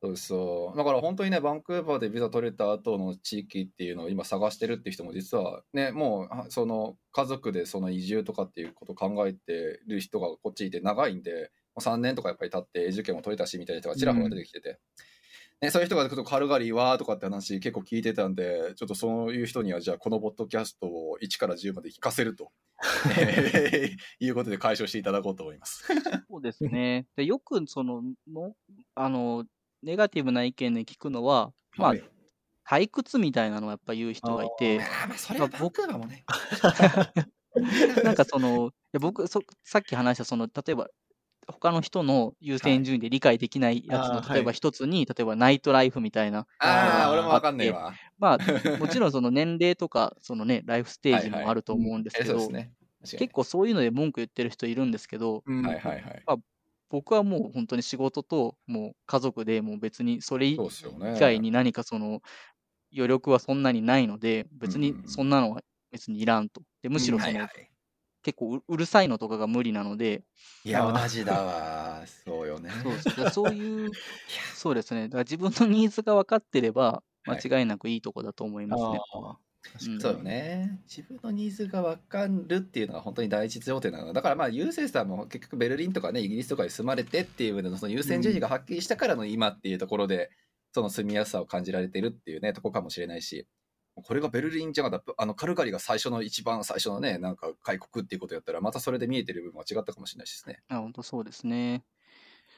[0.00, 0.78] そうそう。
[0.78, 14.78] だから本当にね、バンクーバーでビザ取れた後の地域っていうのを今探してるっていう人も実はね、もうあその家族でその移住とかっていうことを考えてる人がこっちいて長いんで、もう3年とかやっぱり経って永住権も取れたしみたいな人がちらほら出てきてて。
[15.62, 22.50] ね、そういう人がちょっとカルガリーはとかって話結構聞いてたんで、ちょっとそういう人にはじゃあこのポッドキャストを1から10まで聞かせると、
[23.16, 25.84] えーいうことで解消していただこうと思います。
[26.28, 27.06] そうですね。
[27.14, 28.56] でよくそのの、
[28.96, 29.44] あの、
[29.84, 32.02] ネガティブな意見で聞くのは、まあはい、
[32.68, 36.24] 退屈みたいなのをやっぱ言う人がいて、まあそれはバンクーバーもね。
[38.02, 40.88] なんかその、いや僕そ、さっき話した、その、例えば、
[41.52, 46.46] 他の人の優先順位で理解できないやつの、あー例えば一つに、例えばナイトライフみたいな。
[46.58, 47.92] ああ、俺もわかんねえわ。
[48.18, 48.38] まあ、
[48.78, 52.48] もちろんその年齢とか、そのね、ライフステージもあると思うんですけど
[53.16, 56.24] 結構そういうので文句言ってる人いるんですけど、うんにはいはいはい。
[56.90, 60.58] 僕はもう本当に仕事と、もう家族でもう別にそれ以。
[61.14, 62.22] 外に何かその
[62.94, 66.62] 余力はそんなにないので、別にそんなのは別にいらんと。
[66.82, 67.71] でむしろそのはいはい。
[68.22, 70.22] 結構ううるさいのとかが無理なので、
[70.64, 72.02] いや、同じだわ。
[72.24, 72.70] そうよね。
[73.16, 73.90] そうそういう、
[74.54, 75.08] そうですね。
[75.08, 78.98] だから自分のニーズが分かってれば、はい間違いなくいいとこだと思いますね。
[79.14, 79.36] あ
[79.86, 80.80] うんそうよね。
[80.88, 84.12] 自分のニーズが分かるっていうのが本当に第一条件なの。
[84.12, 90.30] だからまあ、ユーセイさんも結局ベルリンとかね、イギリスとかに住まれてっていうののその優先順位がはっきりしたからの今っていうところで、
[90.72, 93.46] その住みやすさを感じられてるっていうね、とこかもしれないし、
[93.94, 100.62] これがベルリンじゃなかったあの、カルガリが最初の一番最初のね、なんか開国っていうことやったら、またそれで見えてる部分は違ったかもしれないしですね。
[100.68, 101.84] あ本当そうですね。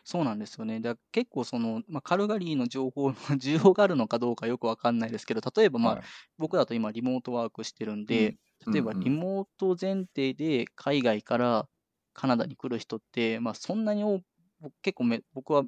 [0.05, 0.81] そうなんですよね。
[0.81, 6.05] だ結構その、まあ、カルガリーの情報の 需要があるのかどうかよくわかんないですけど、例えばまあ、はい
[6.37, 11.69] 僕だと今リモートワークしてるんで、例えばうんうんリモート前提で海外から
[12.13, 14.05] カナダに来る人って、まあそんなに
[14.83, 15.65] 結構め僕は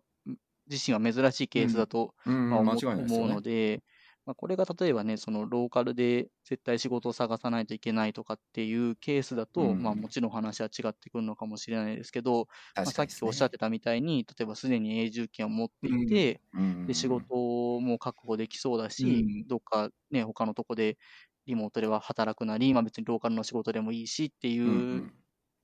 [0.68, 3.34] 自身は珍しいケースだと、うん、まあ、間思思う違いないですよね。
[3.34, 3.82] ので、
[4.26, 17.36] まあ、これが例えばね、そのローカルで絶対仕事を探さないといけないとかっていうケースだと、うんまあもちろん話は違ってくるのかもしれないですけど、まあ、さっきおっしゃってたみたいに、例えばすでに永住権を持っていて、うんで仕事
[17.80, 20.98] も確保できそうだし、うんどっかね、他のとこで
[21.46, 24.58] リモートでは働くなり、まあ、別にローカルの仕事でもいいしってい
[24.98, 25.12] う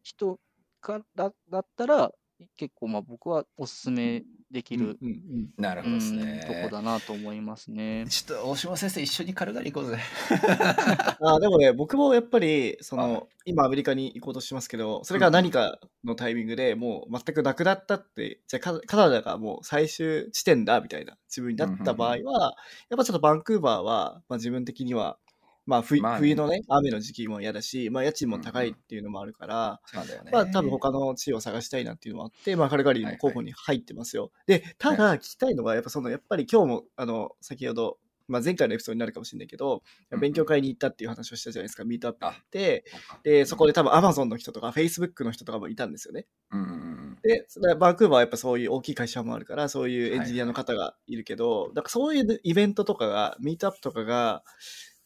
[0.05, 0.39] 人
[0.81, 2.13] からだったら、
[2.57, 6.41] 結構まあ僕はお勧めできる、うんうんなるほどですね。
[6.47, 8.05] うんとこだなと思いますね。
[8.09, 9.99] ちょっと大島先生一緒にカルガリー行こうぜ。
[11.21, 22.55] あーでもね、僕もやっぱり、そはいの、今アメリカに行こうとしますけど、それが何かのタイミングでもう全くなくなったって、じゃあカカナダがもう最終地点だみたいな自分になった場合は、
[22.91, 25.19] やっぱちょっとバンクーバーは、まあ、自分的には
[25.67, 30.31] まあ冬、まあね冬のね、雨の時期も嫌だし、まあ家賃も高いっていうのもあるから、そうだよね。
[30.33, 34.33] まあ多分他の地を探したいなっていうのもあって、まあカルガリーの候補に入ってますよ。
[34.47, 37.99] で、ただ聞きたいのが、やっぱその、やっぱり今日も、あの、先ほど、
[38.29, 42.85] まあ前回のエピソードになるかもしれないけど、うん勉強会に行ったっていう話をしたじゃないですか、ミートアップあ行って、
[43.23, 46.27] で、そこで多分 Amazon の人とか Facebook の人とかもいたんですよね。
[46.51, 47.19] うんうんうん。
[47.23, 47.47] で、
[47.79, 54.43] バンクーバーはやっぱそういう大きい会社もあるから、そういうエンジニアの方がいるけど、だからそういうイベントとかが、ミートアップとかが、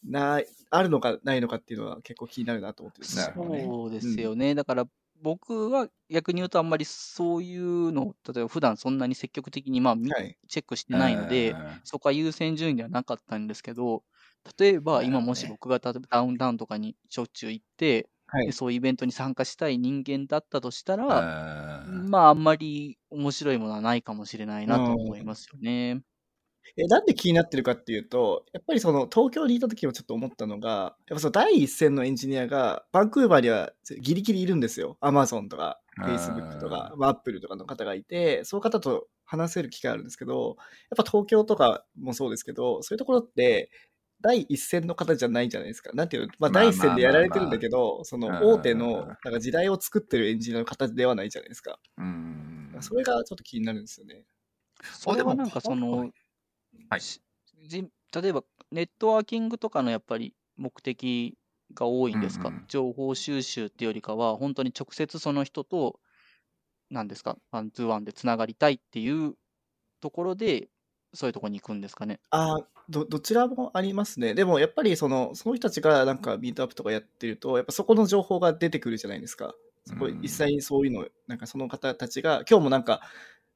[0.07, 4.55] ない、あるのかないのかっていうのは結構気になるなと思ってねそうですよね。
[4.55, 4.87] だから
[5.21, 10.37] 僕は逆に言うとあんまりそういうのを、例えば普段そんなに積極的にまあ見はい。
[10.49, 14.05] チェックしてないので、そこは優先順位ではなかったんですけど、
[14.59, 18.53] 例えば今もし僕が例えばダウンタウンとかにしょっちゅう行って、はいで。
[18.53, 21.27] そういうイベントに参加したい人間だったとしたうんら、
[21.85, 26.03] うんまああんまり面白いものはないかもしれないなと思いますよね。
[26.77, 34.97] え、なんで気になってるかっていうと、やっぱりその東京にいた時もちょっと思ったのが、やっぱその第一線のエンジニアがバンクーバーにはギリギリいるんですよ。
[35.01, 40.57] アマゾンとか、うん Facebook とか、まあ、Apple とかの方がいて、そういう方と話せる機会あるんですけど、
[40.91, 43.71] やっぱ東京とかもそうですけど、そういうところって、
[44.21, 45.91] 第一線の方じゃないじゃないですか。
[45.93, 51.79] なんていうの、まあ、まあ第一線でやられてるんだけど、そのうん大手のなんか時代を作ってるエンジニアの方ではないじゃないですか。
[51.99, 54.25] うんそれがちょっと気になるんですよね。
[54.83, 56.11] それはなんかその、
[56.91, 57.01] はい
[58.15, 61.37] 例えばネットワーキングとかのやっぱり目的
[61.75, 66.01] が多いんですか、うんうん情報収集っていうよりかは、本当に直接その人と、
[66.91, 69.35] なんですか、ワンツーワンでつながりたいっていう
[70.01, 70.69] ところで、
[71.15, 72.21] そういうところに行くんですかね？
[72.31, 74.35] あーどどちらもありますね。
[74.35, 79.55] でもやっぱりそのその人たちがなんかミートアップとかやってると、やっぱそこの情報が出てくるじゃないですか。
[79.85, 83.01] そこうん実際にそういうの、なんかその方たちが、今日もなんか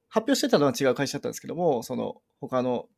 [0.08, 2.88] 発表してたのは違う会社だったんですけども、その他の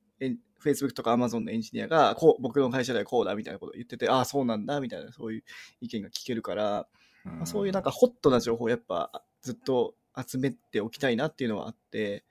[0.62, 5.45] Facebook とか Amazon のエンジニアがこう、僕の会社ではこうだみたいなことを言ってて、ああ、そうなんだみたいな、そういう
[5.81, 6.87] 意見が聞けるから、
[7.25, 9.95] まあ、そういうなんかホットな情報をやっぱずっと
[10.27, 12.25] 集めておきたいなっていうのはあって、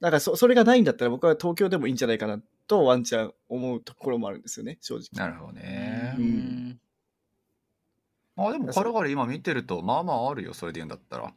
[0.00, 5.04] なんかそそれがないんだったら僕は東京でもいいんじゃないかなとワンチャン思うところもあるんですよね、正直。
[5.12, 6.20] なるほどねう。
[6.20, 6.80] うんん
[8.36, 11.32] まあでも、カルガリー今見てると、まあまああるよ、それで言うんだったら。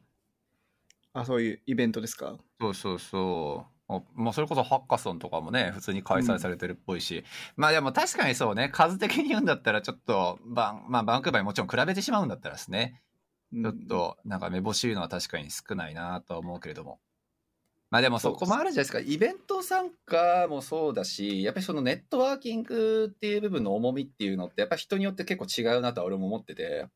[1.14, 2.38] あ、そういうイベントですか？
[2.60, 3.77] そうそうそう。
[3.90, 7.24] あまあ、それこそハッカソンとかもね、普通に開催されてるっぽいし。
[7.56, 13.02] まあでも確かにそうね、数的に言うんだったらちょっと、バン、まあバンクーバーにもちろん比べてしまうんだったらですね、
[13.54, 17.00] うんちょっとなんかめぼしいのは確かに少ないなとは思うけれども。
[17.90, 19.00] まあでもそこもあるじゃないですか。
[19.00, 26.88] イベント参加もそうだし、やっぱりそのネットワーキングっていう部分の重みっていうのって、やっぱ人によって結構違うなとは俺も思ってて、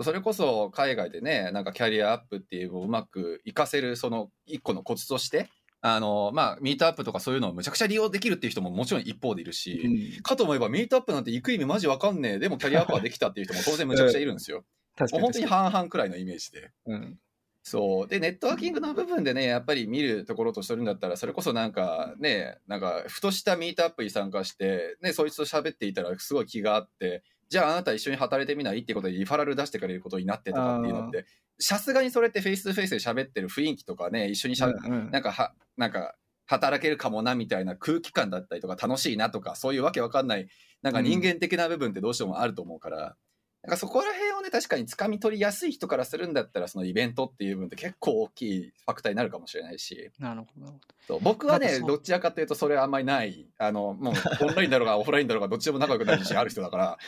[0.00, 5.50] それこそ海外でね、なんかキャリアアップっていうのをうまく活かせるその一個のコツとして、
[5.84, 12.38] あの、まあ、ミートアップとかそういうのをむちゃくちゃ利用できるっていう人ももちろん一方でいるし、うんかと思えばミートアップなんて行く意味マジわかんねえ。
[12.38, 14.64] でもキャリアアップはできたっていう人も当然むちゃくちゃいるんですよ。
[14.96, 16.70] 確かに本当に半々くらいのイメージで。
[16.86, 17.18] うん
[17.64, 18.08] そう。
[18.08, 27.22] で、ネットワーキングの部分でね、やっぱり見るところとするんだったら、それこそなんかね、なんか、ふとしたミートアップに参加して、ね、そいつと喋っていたらすごい気があって、
[27.52, 28.78] じゃああなた一緒に働いてみない？
[28.78, 31.26] ってことでリファラル出してくれることになってとかっていうのって、
[31.58, 35.10] さすがにそれってフェイス2フェイスで喋ってる雰囲気とかね、一緒にしゃべ、うんうん。
[35.10, 36.14] なんかは、なんか、
[36.46, 40.48] 働けるかもなみたいな空気感だったりとか楽しいなとか、そういうわけわかんない、
[40.80, 43.16] なんか人間的な部分ってどうしてもあると思うから、
[43.62, 50.74] なんかそこら辺をね、確かに掴み取りやすい人からするんだったら、そのイベントっていう部分って結構大きいファクターになるかもしれないし、なるほど。
[51.06, 53.46] そう僕はね、どちらかというとそれはあんまりない。
[53.58, 56.98] あの、もうオンラインだろうがオフラインだろうがどっちでも仲良くなる自信ある人だから、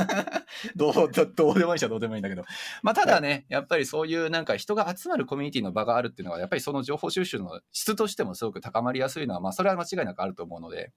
[0.76, 2.44] どうどどうでもいい人はどうでもいいんだけど。
[2.82, 10.92] まあただね、やっぱりそういうなんか人が集まるコミュニティの場があるっていうのは、やっぱりその情報収集の質としてもすごく高まりやすいのは、まあそれは間違いなくあると思うので、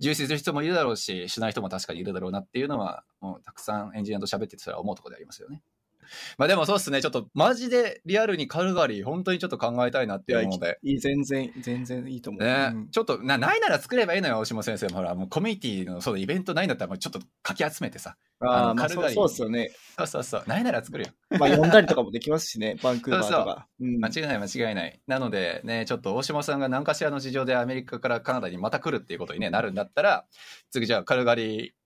[0.00, 5.62] 重視する人もいるだろうし、しない人も確かにいるだろうなっていうのは、もうたくさんエンジニアと喋っててそれは思うところでありますよね。
[6.38, 10.78] まあでもそうっすね、ちょっとマジでリアルにカルガリー、本当にちょっと考えたいなっていうので。
[10.82, 12.44] いい、全然、全然いいと思う。
[12.44, 14.96] ね、うんちょっとなないなら作ればいいのよ、大島先生も。
[14.96, 18.16] ほら、もうコミュニティのそうイベントないんだったら、もうちょっとかき集めてさ。
[18.40, 19.70] あああ、まあそうそうですよね。
[19.96, 20.44] そうそうそう。
[20.46, 21.10] ないなら作るよ。
[21.38, 23.68] まあ呼んだりとかもできますしね、 バンクーバーとか。
[23.80, 25.00] うん間違いない、間違いない。
[25.06, 30.26] なのでね、ちょっと大島さんが何かしらの事情でアメリカからカナダにまた来るっていうことに、ね、なるんだったら、
[30.70, 31.81] 次じゃあカルガリー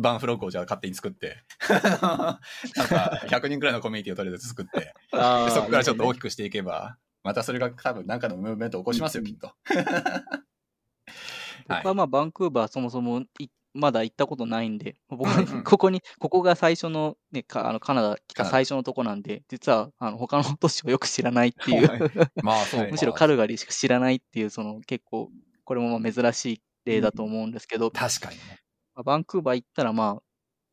[0.00, 1.36] バンフロッグをじゃあ勝手に作って、
[1.68, 9.26] なんか100人くらいのコミュニティをとりあえず作って、そこからちょっと大きくしていけば、またそれが多分何かのムーブメントを起こしますよ、うん。
[9.26, 9.52] きっと。
[11.68, 22.00] 僕はまあバンクーバーそもそもいまだ行ったことないんで、僕ここに、ここが最初の,、ね、かあのカナダ来た最初のとこなんで、実はあの他の都市をよく知らないっていう、はい。
[22.42, 22.90] まあそうか。
[22.90, 25.30] むしろカルガリーしか知らないっていう、その結構、
[25.64, 28.60] これもまあ珍しい例だと思うんですけど、確かにね。
[29.00, 30.22] まあ、バンクーバー行ったら、まあ、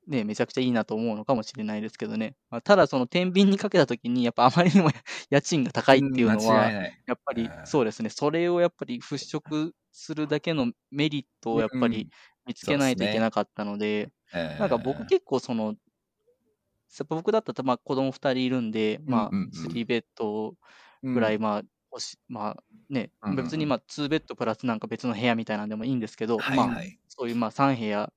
[0.07, 2.35] ね、めちゃくちゃいいなと思うのかもしれないですけどね。
[2.49, 4.89] まあ、ただ、その天秤にかけたときに、やっぱあまりにも
[5.29, 6.73] 家賃が高いっていうのは、
[7.05, 12.09] やっぱりそうですね、それをやっぱり払拭するだけのメリットをやっぱり
[12.45, 14.11] 見つけないといけなかったので、
[14.57, 15.75] なんか僕結構その、
[17.09, 20.55] 僕だったらまあ子供2人いるんで、まあ、3ベッド
[21.13, 21.63] ぐらい、まあ、
[22.27, 26.67] まあね、別にまあ2ベッドプラスなんか別の部屋みたいなんでもいいんですけど、まあ、
[27.17, 28.13] そういうまあ3部屋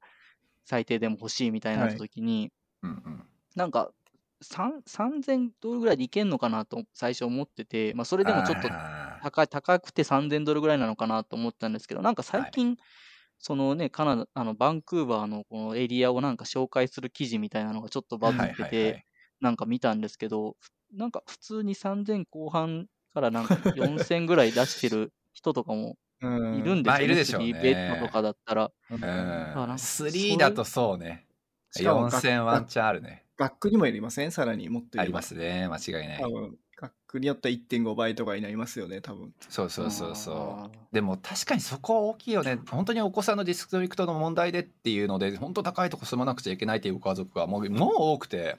[0.65, 2.53] 最低でも欲しいみたいになった時に、
[3.55, 3.93] なんか
[4.43, 8.73] 3000ドルぐらいでいけんのかなと最初思ってて、まあ、それでもちょっと
[9.21, 12.77] 高高くて3000ドルぐらいなのかなと思ったんですけど、なんか最近、
[13.39, 19.01] そのね、カナダ、あの、バンクーバーのこのエリアをなんか紹介する記事みたいなのがちょっとバズってて、
[19.41, 20.57] なんか見たんですけど、
[20.93, 26.83] なんか普通に3000後半からなんか4000ぐらい出してる人とかもいるんですよね。
[26.83, 27.53] まあ、いるでしょうね。
[27.55, 28.71] ベッドとかだったら。
[28.91, 29.01] うん。
[29.01, 31.27] 3だとそうね。
[31.77, 33.25] 4000ワンチャンあるね。
[33.37, 34.33] 学区にもよりません？
[34.33, 35.69] さらにもっとありますね。
[35.69, 36.23] 間違いない。
[36.77, 39.35] 学区によっては1.5倍とかになりますよね、多分。
[39.49, 40.95] そうそうそうそう。
[40.95, 42.59] でも確かにそこは大きいよね。
[42.69, 48.57] 本当にお子さんのディストリクトの問題でっていうので、本当高いとこ住まなくちゃいけないっていうご家族がもうもう多くて。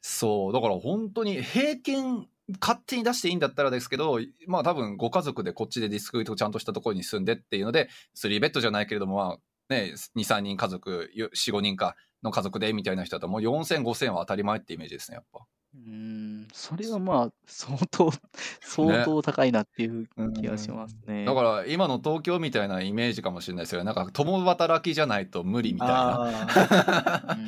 [0.00, 0.52] そう。
[0.52, 2.28] だから本当に平均
[2.60, 9.38] 勝手に出していいんだったらですけど、まあ多分ご家族でこっちでディスクとちゃんとしたところに住んでっていうので、3ベッドじゃないけれども、まあ
[9.68, 15.46] ね、2、3人家族、4、5人かの家族でみたいな人だともう4000、5000は当たり前ってイメージですね、やっぱ。
[15.72, 18.10] うん、それはまあ、相当、
[18.60, 21.20] 相当高いなっていう気がしますね。
[21.20, 23.84] ねだから、今の東京みたいなイメージかもしれないですよ。
[23.84, 27.38] なんか、共働きじゃないと無理みたいな。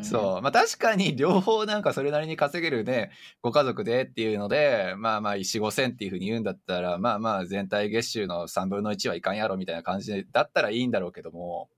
[0.02, 0.42] そう。
[0.42, 3.10] まあ確かに、両方なんかそれなりに稼げるね、
[3.42, 11.68] ご家族でっていうので、まあまあ、4、5千っていうふうに言うんだったら、まあまあ、全体月収の3分の1はいかんやろみたいな感じだったらいいんだろうけども、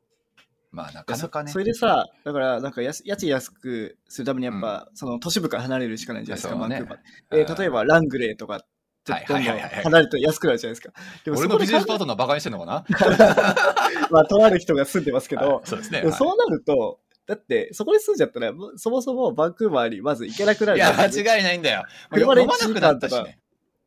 [0.71, 1.51] まあなかなかね。
[1.51, 6.99] それでさ、だからなんか家賃安くするためにやっぱ、うん、その都市部から離れるしかないじゃないですか、バンクーバー。
[7.33, 8.65] えー、例えばラングレーとか、
[9.05, 10.93] ちょっとどんどん離れると安くなるじゃないですか。
[11.25, 12.85] でも俺のビジネスパートナーバカにしてんのかな？
[14.11, 16.05] まあ、とある人が住んでますけど、 そうですね。
[16.13, 20.79] そうなると、だって、そこに住んじゃったら、そもそもバンクーバーにまず行けなくなる。
[20.79, 21.85] いや、間違いないんだよ。
[22.11, 23.27] 車で1時間とか、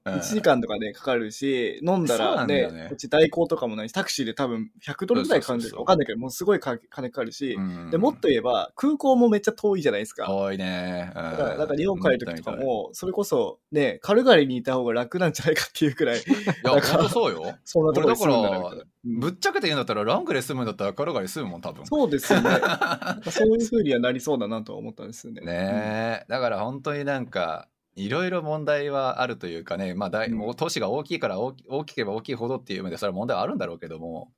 [0.05, 7.57] 1時間とかでかかるし、飲んだらね、ねこっち代行とかもないし、タクシーで多分100ドルぐらいかかるかわかんないけど、もうすごい金かかるし、
[7.91, 10.25] で、もっと言えば、空港もめっちゃ遠いじゃないですか。
[10.25, 11.11] 遠いね。
[11.13, 16.19] だから、なんか日本帰るときとかも、それこそ、ね、カルガリにいた方が楽なんじゃないかっていうくらい。
[16.19, 16.23] い
[16.63, 17.55] や、ほんとそうよ。
[17.63, 18.83] そんなところに住むんだから。
[19.03, 21.85] ぶっちゃけて言うんだったら、ラングレ住むんだったらカルガリ住むもん、多分。
[21.85, 22.49] そうですよね。
[23.29, 25.41] そういうふうにはなりそうだなとは思ったんですよね。
[25.41, 34.31] ねだから本当になんか、いろいろ問題はあるというかね、まあ大、もう都市が大きいから大き大きければ大きいほどっていう意味でそれは問題はあるんだろうけども、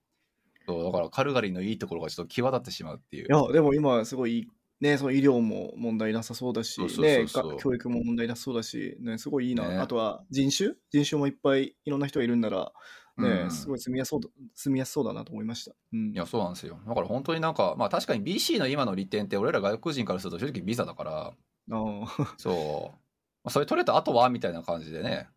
[0.68, 3.28] そうだからカルガリーのいいところがちょっと際立ってしまうっていう。
[3.28, 4.48] いや、でも今すごい
[4.80, 7.26] ね、その医療も問題なさそうだし、ね、
[7.60, 9.70] 教育も問題なさそうだし、ね、すごいいいな。
[9.70, 10.72] ね、あとは人種？
[10.92, 12.72] 人種もいっぱいいろんな人がいるんなら、
[13.18, 15.74] ね、うん、すごい住みやすそうだ住みやすそうだなと思いました。
[15.94, 16.80] うん、いや、そうなんですよ。
[16.86, 21.34] だから本当になんか、まあ確かに BC の今の利点って俺ら外国人からすると正直ビザだから、
[21.72, 22.06] あ
[22.38, 23.03] そう。
[23.50, 25.28] それ取れた後はみたいな感じでね。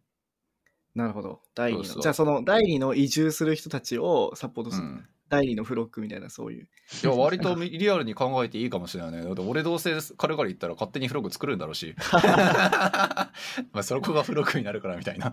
[0.95, 1.41] なるほど。
[1.55, 2.01] 第二の。
[2.01, 4.87] じゃあその第二の移住する人たちをサポートする。
[4.87, 6.69] うん、第二のフロックみたいなそういう。
[7.03, 9.25] いや、割とリアルに考えていいかもしれないね。
[9.25, 11.95] だって俺どうせカルガリ行ったら勝手にフロック作るんだろうし。
[12.13, 13.31] ま
[13.75, 15.33] あそこがフロックになるからみたいな。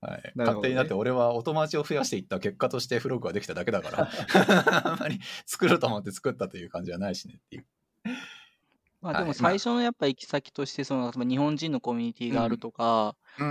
[0.00, 4.10] はい、勝手になって俺はお友達を増やしていった結果としてフロックができただけだから
[4.84, 7.66] あんまり作ろうと思って作ったという感じはないしねっていう。
[9.02, 13.46] まあでも最初のやっぱ行き先として、その、日本人のコミュニティがあるとか、うん。
[13.46, 13.50] う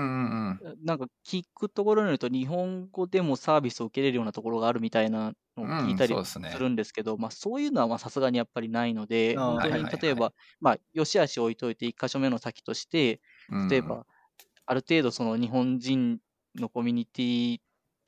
[0.50, 0.86] んうん。
[0.86, 13.22] なんか聞くところによると、日本語でもサービスを受けれるようなところがあるみたいなのを聞いたりするんですけど、まあそういうのはさすがにやっぱりないので、本当に例えば、まあ、よしあし置いといて、1箇所目の先として、
[13.70, 14.06] 例えば、
[14.66, 16.20] ある程度その日本人
[16.56, 17.62] のコミュニティ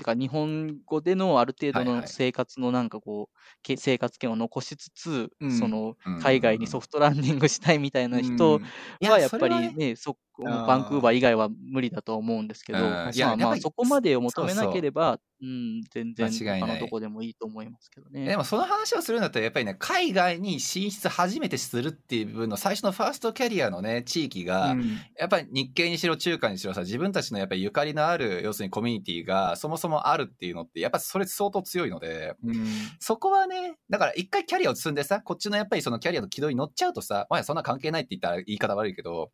[0.03, 8.59] てか日本語でのある程度の生活のなんかこう、はいはい、生活圏を残しつつ、うん、その海外にソフトランディングしたいみたいな人
[9.01, 18.25] はやっぱりね、そバンクーバー以外は無理だと思うんですけど、まあまあそこまでを求めなければ、うん、全然他のとこでもいいと思いますけどね。
[18.25, 32.65] でもその話をするんだったらやっぱりね、海外に進出初めてするっていう部分の最初のファーストキャリアのね、地域が、うん、やっぱり日系にしろ中華にしろさ、自分たちのやっぱりゆかりのある、要するにコミュニティが、そもそももあるっていうのって、やっぱそれ相当強いので、うん。
[32.99, 39.31] そこはね、だから一回キャリアを積んでさ、こっちのやっぱりそのキャリアの軌道に乗っちゃうとさ、まあそんな関係ないって言ったら言い方悪いけど、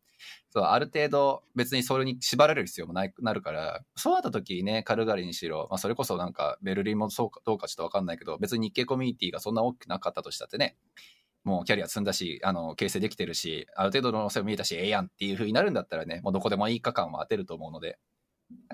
[0.50, 10.76] そう、ある程度別にそれに縛られる必要もない、なるから、そうなった時にね、カルガリーにしろ、まあそれこそなんかベルリンもそうかどうかちょっとわかんないけど、別に日系コミュニティがそんな大きくなかったとしたってね、
[11.44, 18.09] もうキャリア積んだし、あの、形成できてるし、ある程度の路線も見えたし、ええやんっていう風になるんだったらね、もうどこでもいいか感は当てると思うので、あ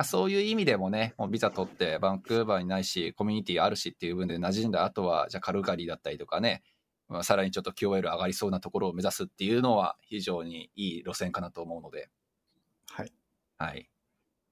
[0.04, 6.62] そういう意味でもね、もうビザ取ってバンクーバーにないし、コミュニティあるしっていう分で馴染んだ後は、じゃあカルガリーだったりとかね、
[7.08, 12.10] まあ、さらにちょっと QOL 上がりそうなところを目指すっていうのは非常にいい路線かなと思うので、
[12.90, 13.12] はい。
[13.58, 13.88] はい。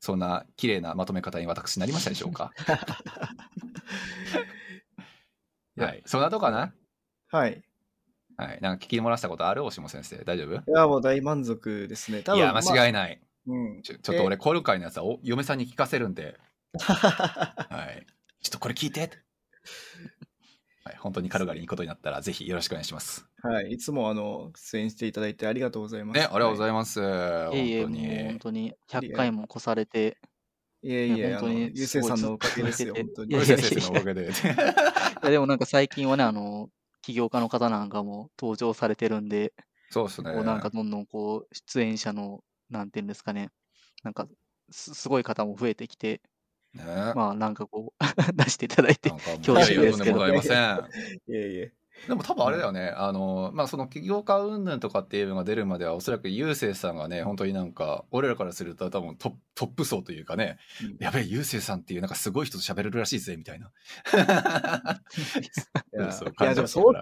[0.01, 2.53] そんな綺麗なまとめ方に私なりましたでしょうか？
[5.77, 6.03] はい。
[6.07, 6.73] そんなとこかな？
[7.29, 7.63] はい。
[8.37, 8.61] はい。
[8.61, 9.65] なんか聞き漏らしたことある？
[9.65, 10.19] 大下先生。
[10.25, 10.55] 大丈夫？
[10.55, 12.23] いや、もう大満足ですね。
[12.23, 13.21] 多分いや、間違いない。
[13.47, 13.83] うん。
[13.83, 16.39] ちょちょっと俺、コール会のやつはお嫁さんに聞かせるんで、
[16.79, 18.07] はい。
[18.43, 19.11] ちょっとこれ聞いて。
[20.85, 20.97] はい。
[20.99, 23.27] 本当にカルガリーに行くことになったら、ぜひよろしくお願いします。
[23.43, 23.73] はい。
[23.73, 26.21] いつもあの、出演していただいてありがとうございます。
[26.21, 27.01] ね、ありがとうごいざいます。
[27.47, 28.39] 本いえいえ、当もう本に。
[28.39, 30.19] 当に100回も越されて、
[30.83, 33.33] いえいえ、あの、いや本当にゆうせいさんのおかげですよ、すごい本当に。
[33.35, 34.31] いやいや森先生のおかげで。
[35.23, 36.71] いやでもなんか最近はね、あの、
[37.03, 39.55] 起業家の方なんかも登場されてるんで、
[39.91, 40.33] そうですね。
[40.33, 42.45] こうなんかどんどんこう、出演者の、
[42.79, 43.51] なんていうんですかね、
[44.03, 44.27] なんか
[44.71, 46.21] す、すごい方も増えてきて、
[46.75, 48.05] ね、まあなんかこう、
[48.35, 50.27] 出していただいて恐縮ですけど。
[50.27, 51.69] いやいや
[52.09, 60.97] でも多分あれだよね、あの、まあ、その起業家云々とかっていうのが出るまでは、おそらくゆうせいさんがね、本当になんか、俺らからすると多分トップトップ層というかね、うん。
[60.99, 63.71] やべえ、ゆうせいさんっていうなんかすごい人と喋れるらしいぜ、みたいな。
[65.93, 66.95] いやそういや、でもそう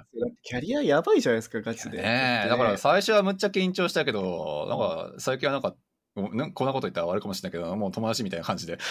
[0.42, 1.96] キャリアやばいじゃないですか、ガチで。
[1.98, 5.74] ねえ、だから最初はむっちゃ緊張したけど、なんか最近はなんか、
[6.14, 8.74] こんなこと言ったら悪いかもしれないけど、もう友達みたいな感じで、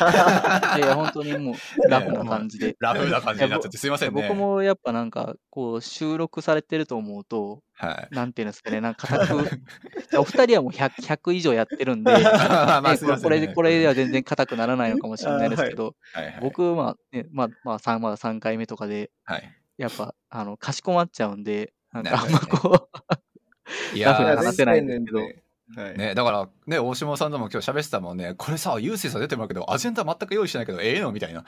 [0.78, 2.76] いや本当にもう、ラフな感じで。
[2.82, 4.24] ラフな感じになっちゃってすいませんね。
[4.24, 8.16] 僕もやっぱなんか、こう、収録されてると思うと、はい。
[8.16, 9.62] なんていうんですかね、なんか固く、
[10.18, 19.58] お二人はもう 100, 100以上やってるんで、ねまあねこれで、これでは全然硬くならないのかもしれないですけど、はいはい、僕、まあ、ね、まあ、まあ、3、まだ3回目とかで、はい。
[19.78, 25.20] やっぱ、あの、かしこまっちゃうんで、なんかあんまこう、いラフやーな話せないんですけど
[25.76, 25.98] はい。
[25.98, 31.46] ね、だから、ね、大島さんとも今日喋ってたもんね、これさ、ゆうせいさん出てもらうけど、アジェンダ全く用意してないけど、ええのみたいな。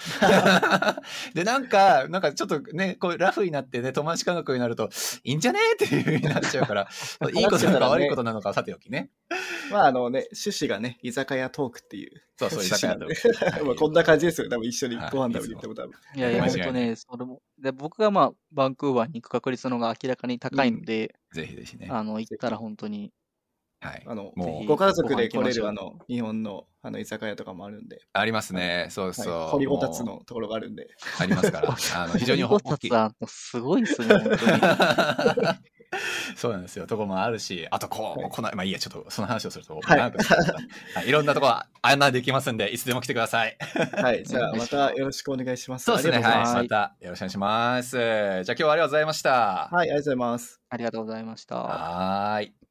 [1.33, 4.89] で、なんか、なんかちょっとね、こう、ラフになってね、友達感覚になると、
[5.23, 6.87] いいんじゃねっていう風になっちゃうから、
[7.33, 9.09] いいことなのか悪いことなのかはさておきね。
[9.71, 12.21] まあ、あのね、趣旨がね、居酒屋トークっていう。
[12.37, 13.07] そうそう、居酒屋と。
[13.65, 14.49] まあこんな感じですよ。
[14.49, 15.93] 多分一緒にご飯食べに行っても多分。
[16.15, 21.87] いやいや、本当ね、それも、で僕がまあ、バンクーバーに行く確率の方が明らかに高いので、ぜひぜひね。
[21.89, 23.11] あの、行ったら本当に、
[23.83, 24.03] はい。
[24.05, 28.87] あの、もう、ご家族で来れるあの、日本のあの居酒屋とかもあるんで、ありますね。
[28.89, 29.33] そうそう。
[29.33, 30.83] はい、掘りごたつものところがあるんで。
[30.83, 30.87] う
[31.19, 31.69] ありますから。
[31.95, 32.89] あの、非常にホ大きい。
[32.89, 34.39] はすごいですね、本当に。
[36.35, 36.87] そうなんですよ。
[36.87, 43.57] とこもあるし、あとこう、はいこの、まあいいや、ちょっとその話をすると、はいい、いろんなとこ案内できますんで、いつでも来てください。
[43.93, 44.23] はい。
[44.23, 45.85] じゃあ、 またよろしくお願いします。
[45.85, 46.17] そうですね。
[46.17, 46.23] はい。
[46.23, 47.91] ありがとうございまたよろしくお願いします。
[47.91, 49.31] じゃあ今日はありがとうございました。
[49.31, 50.61] はい、ありがとうございます。
[50.69, 51.55] ありがとうございました。
[51.55, 52.62] はーい。